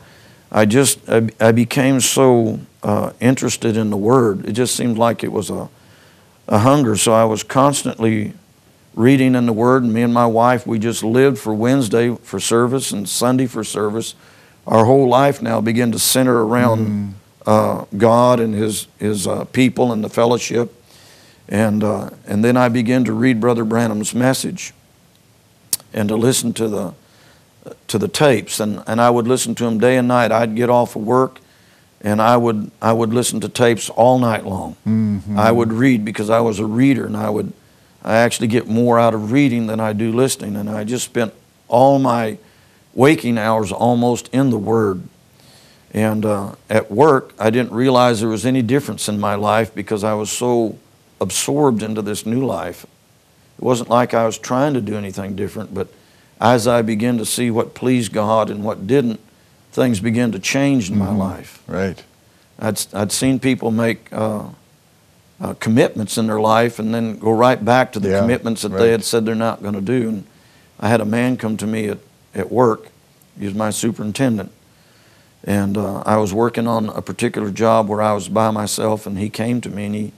I 0.51 0.65
just, 0.65 0.99
I, 1.09 1.29
I 1.39 1.53
became 1.53 2.01
so 2.01 2.59
uh, 2.83 3.13
interested 3.21 3.77
in 3.77 3.89
the 3.89 3.97
Word. 3.97 4.45
It 4.45 4.51
just 4.51 4.75
seemed 4.75 4.97
like 4.97 5.23
it 5.23 5.31
was 5.31 5.49
a, 5.49 5.69
a 6.47 6.59
hunger. 6.59 6.97
So 6.97 7.13
I 7.13 7.23
was 7.23 7.41
constantly 7.43 8.33
reading 8.93 9.35
in 9.35 9.45
the 9.45 9.53
Word. 9.53 9.83
And 9.83 9.93
me 9.93 10.01
and 10.01 10.13
my 10.13 10.25
wife, 10.25 10.67
we 10.67 10.77
just 10.77 11.03
lived 11.03 11.39
for 11.39 11.53
Wednesday 11.53 12.15
for 12.15 12.39
service 12.39 12.91
and 12.91 13.07
Sunday 13.07 13.47
for 13.47 13.63
service. 13.63 14.13
Our 14.67 14.83
whole 14.83 15.07
life 15.07 15.41
now 15.41 15.61
began 15.61 15.93
to 15.93 15.99
center 15.99 16.43
around 16.43 17.15
uh, 17.45 17.85
God 17.97 18.41
and 18.41 18.53
His 18.53 18.87
His 18.99 19.25
uh, 19.25 19.45
people 19.45 19.93
and 19.93 20.03
the 20.03 20.09
fellowship. 20.09 20.75
And, 21.51 21.83
uh, 21.83 22.09
and 22.25 22.43
then 22.43 22.57
I 22.57 22.69
began 22.69 23.03
to 23.03 23.13
read 23.13 23.39
Brother 23.39 23.63
Branham's 23.63 24.15
message 24.15 24.73
and 25.93 26.09
to 26.09 26.15
listen 26.15 26.53
to 26.53 26.67
the, 26.67 26.93
to 27.87 27.99
the 27.99 28.07
tapes. 28.07 28.59
And, 28.59 28.81
and 28.87 28.99
I 28.99 29.09
would 29.11 29.27
listen 29.27 29.53
to 29.55 29.65
them 29.65 29.77
day 29.77 29.97
and 29.97 30.07
night. 30.07 30.31
I'd 30.31 30.55
get 30.55 30.69
off 30.69 30.95
of 30.95 31.03
work 31.03 31.39
and 31.99 32.21
I 32.21 32.37
would, 32.37 32.71
I 32.81 32.93
would 32.93 33.13
listen 33.13 33.41
to 33.41 33.49
tapes 33.49 33.89
all 33.89 34.17
night 34.17 34.45
long. 34.45 34.77
Mm-hmm. 34.87 35.37
I 35.37 35.51
would 35.51 35.71
read 35.71 36.03
because 36.05 36.29
I 36.29 36.39
was 36.39 36.57
a 36.57 36.65
reader 36.65 37.05
and 37.05 37.15
I 37.15 37.29
would 37.29 37.53
I 38.03 38.15
actually 38.15 38.47
get 38.47 38.67
more 38.67 38.99
out 38.99 39.13
of 39.13 39.31
reading 39.31 39.67
than 39.67 39.79
I 39.79 39.93
do 39.93 40.11
listening. 40.11 40.55
And 40.55 40.69
I 40.69 40.83
just 40.83 41.05
spent 41.05 41.33
all 41.67 41.99
my 41.99 42.37
waking 42.93 43.37
hours 43.37 43.71
almost 43.71 44.27
in 44.29 44.49
the 44.49 44.57
Word. 44.57 45.03
And 45.93 46.25
uh, 46.25 46.55
at 46.69 46.89
work, 46.89 47.33
I 47.37 47.49
didn't 47.49 47.73
realize 47.73 48.21
there 48.21 48.29
was 48.29 48.45
any 48.45 48.61
difference 48.61 49.07
in 49.07 49.19
my 49.19 49.35
life 49.35 49.75
because 49.75 50.03
I 50.03 50.13
was 50.13 50.31
so 50.31 50.77
absorbed 51.21 51.83
into 51.83 52.01
this 52.01 52.25
new 52.25 52.45
life. 52.45 52.83
It 53.57 53.63
wasn't 53.63 53.89
like 53.89 54.13
I 54.13 54.25
was 54.25 54.37
trying 54.37 54.73
to 54.73 54.81
do 54.81 54.97
anything 54.97 55.35
different, 55.35 55.73
but 55.73 55.87
as 56.41 56.67
I 56.67 56.81
began 56.81 57.17
to 57.19 57.25
see 57.25 57.51
what 57.51 57.75
pleased 57.75 58.11
God 58.11 58.49
and 58.49 58.63
what 58.63 58.87
didn't, 58.87 59.19
things 59.71 59.99
began 59.99 60.31
to 60.31 60.39
change 60.39 60.89
in 60.89 60.97
my 60.97 61.13
life. 61.13 61.61
Right. 61.67 62.03
I'd, 62.59 62.81
I'd 62.93 63.11
seen 63.11 63.39
people 63.39 63.71
make 63.71 64.11
uh, 64.11 64.45
uh, 65.39 65.53
commitments 65.55 66.17
in 66.17 66.27
their 66.27 66.39
life 66.39 66.79
and 66.79 66.93
then 66.93 67.17
go 67.17 67.31
right 67.31 67.63
back 67.63 67.93
to 67.93 67.99
the 67.99 68.09
Yeah, 68.09 68.21
commitments 68.21 68.63
that 68.63 68.71
right. 68.71 68.79
they 68.79 68.91
had 68.91 69.03
said 69.03 69.25
they're 69.25 69.35
not 69.35 69.61
going 69.61 69.75
to 69.75 69.81
do. 69.81 70.09
And 70.09 70.23
I 70.79 70.89
had 70.89 70.99
a 70.99 71.05
man 71.05 71.37
come 71.37 71.57
to 71.57 71.67
me 71.67 71.87
at, 71.87 71.99
at 72.33 72.51
work. 72.51 72.87
He 73.39 73.45
was 73.45 73.53
my 73.53 73.69
superintendent. 73.69 74.51
And 75.43 75.77
uh, 75.77 76.01
I 76.05 76.17
was 76.17 76.33
working 76.33 76.67
on 76.67 76.89
a 76.89 77.01
particular 77.01 77.49
job 77.49 77.87
where 77.87 78.01
I 78.01 78.13
was 78.13 78.29
by 78.29 78.51
myself, 78.51 79.07
and 79.07 79.17
he 79.17 79.29
came 79.29 79.61
to 79.61 79.69
me 79.69 79.85
and 79.85 79.95
he, 79.95 80.13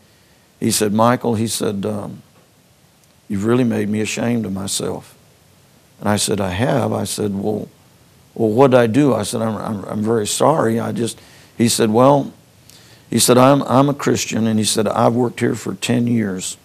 he 0.64 0.72
said, 0.72 0.94
Michael, 0.94 1.36
he 1.36 1.48
said, 1.48 1.86
um, 1.86 2.24
You've 3.28 3.44
really 3.44 3.66
made 3.66 3.90
me 3.90 4.00
ashamed 4.00 4.46
of 4.46 4.54
myself. 4.54 5.18
And 6.00 6.08
I 6.08 6.16
said, 6.16 6.40
I 6.40 6.52
have. 6.52 6.94
I 6.94 7.04
said, 7.04 7.34
Well, 7.36 7.68
well 8.34 8.50
what 8.50 8.72
did 8.72 8.80
I 8.80 8.88
do? 8.88 9.14
I 9.14 9.24
said, 9.24 9.42
I'm, 9.42 9.58
I'm, 9.58 9.84
I'm 9.84 10.02
very 10.02 10.26
sorry. 10.26 10.80
I 10.80 10.94
just, 10.94 11.20
he 11.58 11.68
said, 11.68 11.90
Well, 11.90 12.32
he 13.10 13.20
said, 13.20 13.38
I'm, 13.38 13.62
I'm 13.64 13.90
a 13.90 13.94
Christian, 13.94 14.48
and 14.48 14.58
he 14.58 14.64
said, 14.64 14.88
I've 14.88 15.14
worked 15.14 15.42
here 15.42 15.54
for 15.54 15.76
10 15.76 16.08
years. 16.08 16.56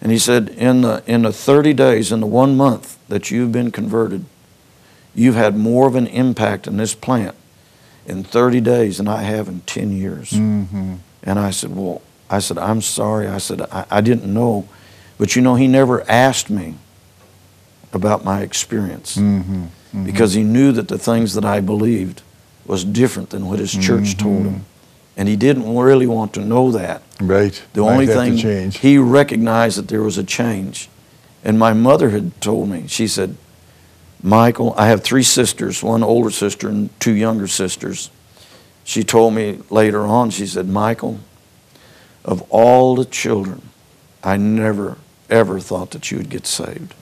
And 0.00 0.12
he 0.12 0.18
said, 0.18 0.50
in 0.50 0.82
the, 0.82 1.02
in 1.08 1.22
the 1.22 1.32
30 1.32 1.74
days, 1.74 2.12
in 2.12 2.20
the 2.20 2.26
one 2.26 2.56
month 2.56 2.98
that 3.08 3.32
you've 3.32 3.50
been 3.50 3.72
converted, 3.72 4.26
you've 5.12 5.34
had 5.34 5.56
more 5.56 5.88
of 5.88 5.96
an 5.96 6.06
impact 6.06 6.68
in 6.68 6.76
this 6.76 6.94
plant 6.94 7.34
in 8.06 8.22
30 8.22 8.60
days 8.60 8.98
than 8.98 9.08
I 9.08 9.22
have 9.22 9.48
in 9.48 9.62
10 9.62 9.90
years. 9.90 10.30
Mm-hmm. 10.30 10.94
And 11.24 11.38
I 11.40 11.50
said, 11.50 11.74
Well, 11.74 12.00
I 12.30 12.38
said, 12.40 12.58
I'm 12.58 12.82
sorry. 12.82 13.26
I 13.26 13.38
said, 13.38 13.62
I, 13.62 13.86
I 13.90 14.00
didn't 14.00 14.32
know. 14.32 14.68
But 15.18 15.34
you 15.36 15.42
know, 15.42 15.54
he 15.54 15.66
never 15.66 16.08
asked 16.10 16.50
me 16.50 16.74
about 17.92 18.24
my 18.24 18.42
experience 18.42 19.16
Mm-hmm. 19.16 19.62
Mm-hmm. 19.62 20.04
because 20.04 20.34
he 20.34 20.42
knew 20.42 20.70
that 20.72 20.88
the 20.88 20.98
things 20.98 21.32
that 21.34 21.44
I 21.46 21.60
believed 21.60 22.20
was 22.66 22.84
different 22.84 23.30
than 23.30 23.46
what 23.46 23.58
his 23.58 23.72
church 23.72 24.16
told 24.18 24.42
Mm-hmm. 24.44 24.54
him. 24.56 24.64
And 25.16 25.28
he 25.28 25.34
didn't 25.34 25.74
really 25.76 26.06
want 26.06 26.34
to 26.34 26.40
know 26.44 26.70
that. 26.72 27.02
Right. 27.20 27.60
The 27.72 27.80
Might 27.80 27.90
only 27.92 28.06
thing 28.06 28.70
he 28.70 28.98
recognized 28.98 29.78
that 29.78 29.88
there 29.88 30.02
was 30.02 30.16
a 30.18 30.22
change. 30.22 30.88
And 31.42 31.58
my 31.58 31.72
mother 31.72 32.10
had 32.10 32.38
told 32.40 32.68
me, 32.68 32.86
she 32.86 33.08
said, 33.08 33.36
Michael, 34.22 34.74
I 34.76 34.86
have 34.88 35.02
three 35.02 35.22
sisters, 35.24 35.82
one 35.82 36.04
older 36.04 36.30
sister 36.30 36.68
and 36.68 36.90
two 37.00 37.12
younger 37.14 37.48
sisters. 37.48 38.10
She 38.84 39.02
told 39.02 39.34
me 39.34 39.58
later 39.70 40.02
on, 40.06 40.30
she 40.30 40.46
said, 40.46 40.68
Michael, 40.68 41.18
of 42.28 42.42
all 42.50 42.94
the 42.94 43.06
children, 43.06 43.62
I 44.22 44.36
never, 44.36 44.98
ever 45.30 45.58
thought 45.60 45.92
that 45.92 46.10
you 46.10 46.18
would 46.18 46.28
get 46.28 46.46
saved. 46.46 46.94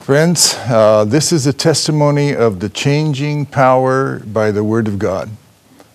Friends, 0.00 0.56
uh, 0.66 1.04
this 1.04 1.30
is 1.30 1.46
a 1.46 1.52
testimony 1.52 2.34
of 2.34 2.58
the 2.58 2.68
changing 2.68 3.46
power 3.46 4.18
by 4.18 4.50
the 4.50 4.64
Word 4.64 4.88
of 4.88 4.98
God. 4.98 5.30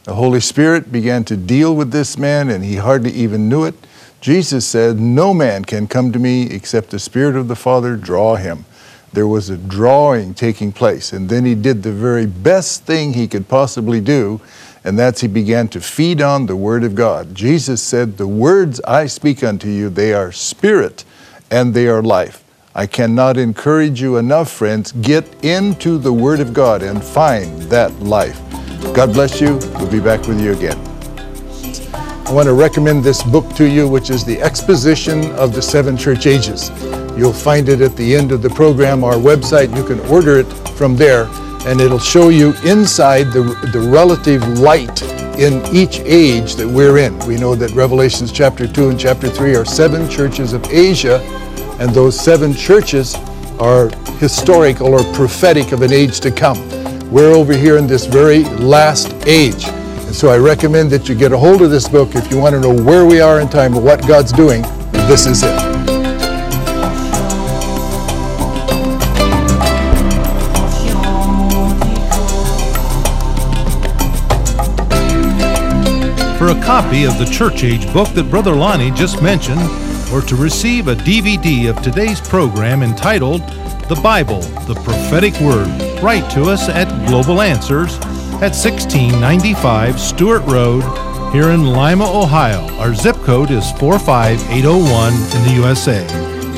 The 0.05 0.13
Holy 0.13 0.39
Spirit 0.39 0.93
began 0.93 1.25
to 1.25 1.35
deal 1.35 1.75
with 1.75 1.91
this 1.91 2.17
man, 2.17 2.49
and 2.49 2.63
he 2.63 2.77
hardly 2.77 3.11
even 3.11 3.49
knew 3.49 3.65
it. 3.65 3.75
Jesus 4.21 4.65
said, 4.65 4.97
No 4.97 5.33
man 5.33 5.65
can 5.65 5.87
come 5.87 6.13
to 6.13 6.19
me 6.19 6.49
except 6.49 6.91
the 6.91 6.99
Spirit 6.99 7.35
of 7.35 7.49
the 7.49 7.55
Father 7.57 7.97
draw 7.97 8.37
him. 8.37 8.63
There 9.11 9.27
was 9.27 9.49
a 9.49 9.57
drawing 9.57 10.33
taking 10.33 10.71
place, 10.71 11.11
and 11.11 11.27
then 11.27 11.43
he 11.43 11.53
did 11.53 11.83
the 11.83 11.91
very 11.91 12.25
best 12.25 12.85
thing 12.85 13.11
he 13.11 13.27
could 13.27 13.49
possibly 13.49 13.99
do, 13.99 14.39
and 14.87 14.97
that's 14.97 15.19
he 15.19 15.27
began 15.27 15.67
to 15.67 15.81
feed 15.81 16.21
on 16.21 16.45
the 16.45 16.55
Word 16.55 16.85
of 16.85 16.95
God. 16.95 17.35
Jesus 17.35 17.83
said, 17.83 18.15
The 18.15 18.25
words 18.25 18.79
I 18.87 19.07
speak 19.07 19.43
unto 19.43 19.67
you, 19.67 19.89
they 19.89 20.13
are 20.13 20.31
spirit 20.31 21.03
and 21.51 21.73
they 21.73 21.89
are 21.89 22.01
life. 22.01 22.41
I 22.73 22.87
cannot 22.87 23.35
encourage 23.35 23.99
you 24.01 24.15
enough, 24.15 24.49
friends. 24.49 24.93
Get 24.93 25.43
into 25.43 25.97
the 25.97 26.13
Word 26.13 26.39
of 26.39 26.53
God 26.53 26.83
and 26.83 27.03
find 27.03 27.63
that 27.63 27.91
life. 27.99 28.39
God 28.93 29.11
bless 29.11 29.41
you. 29.41 29.59
We'll 29.73 29.91
be 29.91 29.99
back 29.99 30.25
with 30.25 30.39
you 30.39 30.53
again. 30.53 30.79
I 32.25 32.31
want 32.31 32.45
to 32.45 32.53
recommend 32.53 33.03
this 33.03 33.23
book 33.23 33.53
to 33.55 33.69
you, 33.69 33.89
which 33.89 34.09
is 34.09 34.23
The 34.23 34.39
Exposition 34.41 35.31
of 35.31 35.53
the 35.53 35.61
Seven 35.61 35.97
Church 35.97 36.27
Ages. 36.27 36.69
You'll 37.17 37.33
find 37.33 37.67
it 37.67 37.81
at 37.81 37.97
the 37.97 38.15
end 38.15 38.31
of 38.31 38.41
the 38.41 38.51
program, 38.51 39.03
our 39.03 39.15
website. 39.15 39.75
You 39.75 39.83
can 39.83 39.99
order 40.09 40.39
it 40.39 40.47
from 40.77 40.95
there, 40.95 41.25
and 41.65 41.81
it'll 41.81 41.99
show 41.99 42.29
you 42.29 42.53
inside 42.63 43.25
the, 43.31 43.43
the 43.73 43.79
relative 43.79 44.47
light 44.59 45.01
in 45.37 45.63
each 45.75 45.99
age 45.99 46.55
that 46.55 46.67
we're 46.67 46.97
in. 46.97 47.17
We 47.27 47.37
know 47.37 47.55
that 47.55 47.71
Revelations 47.71 48.31
chapter 48.31 48.67
2 48.67 48.89
and 48.89 48.99
chapter 48.99 49.29
3 49.29 49.55
are 49.55 49.65
seven 49.65 50.09
churches 50.09 50.53
of 50.53 50.65
Asia, 50.65 51.19
and 51.79 51.91
those 51.91 52.19
seven 52.19 52.53
churches 52.53 53.15
are 53.59 53.89
historical 54.17 54.87
or 54.87 55.03
prophetic 55.13 55.71
of 55.71 55.81
an 55.81 55.93
age 55.93 56.19
to 56.21 56.31
come. 56.31 56.57
We're 57.11 57.33
over 57.33 57.53
here 57.53 57.77
in 57.77 57.87
this 57.87 58.05
very 58.05 58.43
last 58.43 59.13
age. 59.25 59.67
And 59.67 60.15
so 60.15 60.29
I 60.29 60.37
recommend 60.37 60.89
that 60.91 61.07
you 61.07 61.15
get 61.15 61.31
a 61.31 61.37
hold 61.37 61.61
of 61.61 61.71
this 61.71 61.87
book 61.87 62.15
if 62.15 62.31
you 62.31 62.37
want 62.39 62.53
to 62.53 62.59
know 62.59 62.73
where 62.73 63.05
we 63.05 63.19
are 63.19 63.39
in 63.39 63.47
time 63.49 63.75
and 63.75 63.83
what 63.83 64.05
God's 64.07 64.31
doing. 64.31 64.61
This 65.07 65.25
is 65.25 65.43
it. 65.43 65.96
A 76.47 76.61
copy 76.61 77.03
of 77.03 77.17
the 77.17 77.25
Church 77.25 77.65
Age 77.65 77.91
book 77.91 78.07
that 78.09 78.29
Brother 78.29 78.55
Lonnie 78.55 78.91
just 78.91 79.21
mentioned, 79.21 79.59
or 80.13 80.21
to 80.21 80.37
receive 80.37 80.87
a 80.87 80.95
DVD 80.95 81.69
of 81.69 81.81
today's 81.81 82.21
program 82.21 82.83
entitled 82.83 83.41
The 83.89 83.99
Bible, 84.01 84.39
the 84.65 84.75
Prophetic 84.75 85.37
Word, 85.41 85.67
write 86.01 86.31
to 86.31 86.43
us 86.43 86.69
at 86.69 86.87
Global 87.07 87.41
Answers 87.41 87.97
at 88.39 88.55
1695 88.55 89.99
Stewart 89.99 90.43
Road 90.43 90.83
here 91.33 91.49
in 91.49 91.65
Lima, 91.65 92.05
Ohio. 92.05 92.65
Our 92.77 92.93
zip 92.93 93.17
code 93.17 93.51
is 93.51 93.69
45801 93.73 95.13
in 95.13 95.43
the 95.49 95.55
USA. 95.61 96.05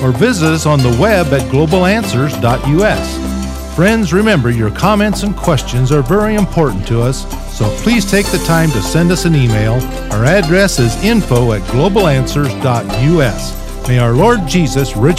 Or 0.04 0.12
visit 0.12 0.49
us 0.49 0.67
on 0.67 0.78
the 0.80 0.95
web 1.02 1.34
at 1.34 1.41
globalanswers.us. 1.52 3.75
Friends, 3.75 4.13
remember 4.13 4.52
your 4.52 4.69
comments 4.69 5.23
and 5.23 5.36
questions 5.36 5.91
are 5.91 6.04
very 6.04 6.36
important 6.36 6.86
to 6.88 7.02
us, 7.02 7.25
so 7.60 7.69
please 7.84 8.10
take 8.10 8.26
the 8.28 8.41
time 8.45 8.72
to 8.72 8.82
send 8.82 9.12
us 9.12 9.26
an 9.26 9.36
email. 9.36 9.74
Our 10.13 10.24
address 10.24 10.80
is 10.80 10.95
info 11.04 11.52
at 11.52 11.62
globalanswers.us. 11.63 13.86
May 13.86 14.00
our 14.00 14.13
Lord 14.13 14.48
Jesus 14.48 14.95
richly 14.95 15.10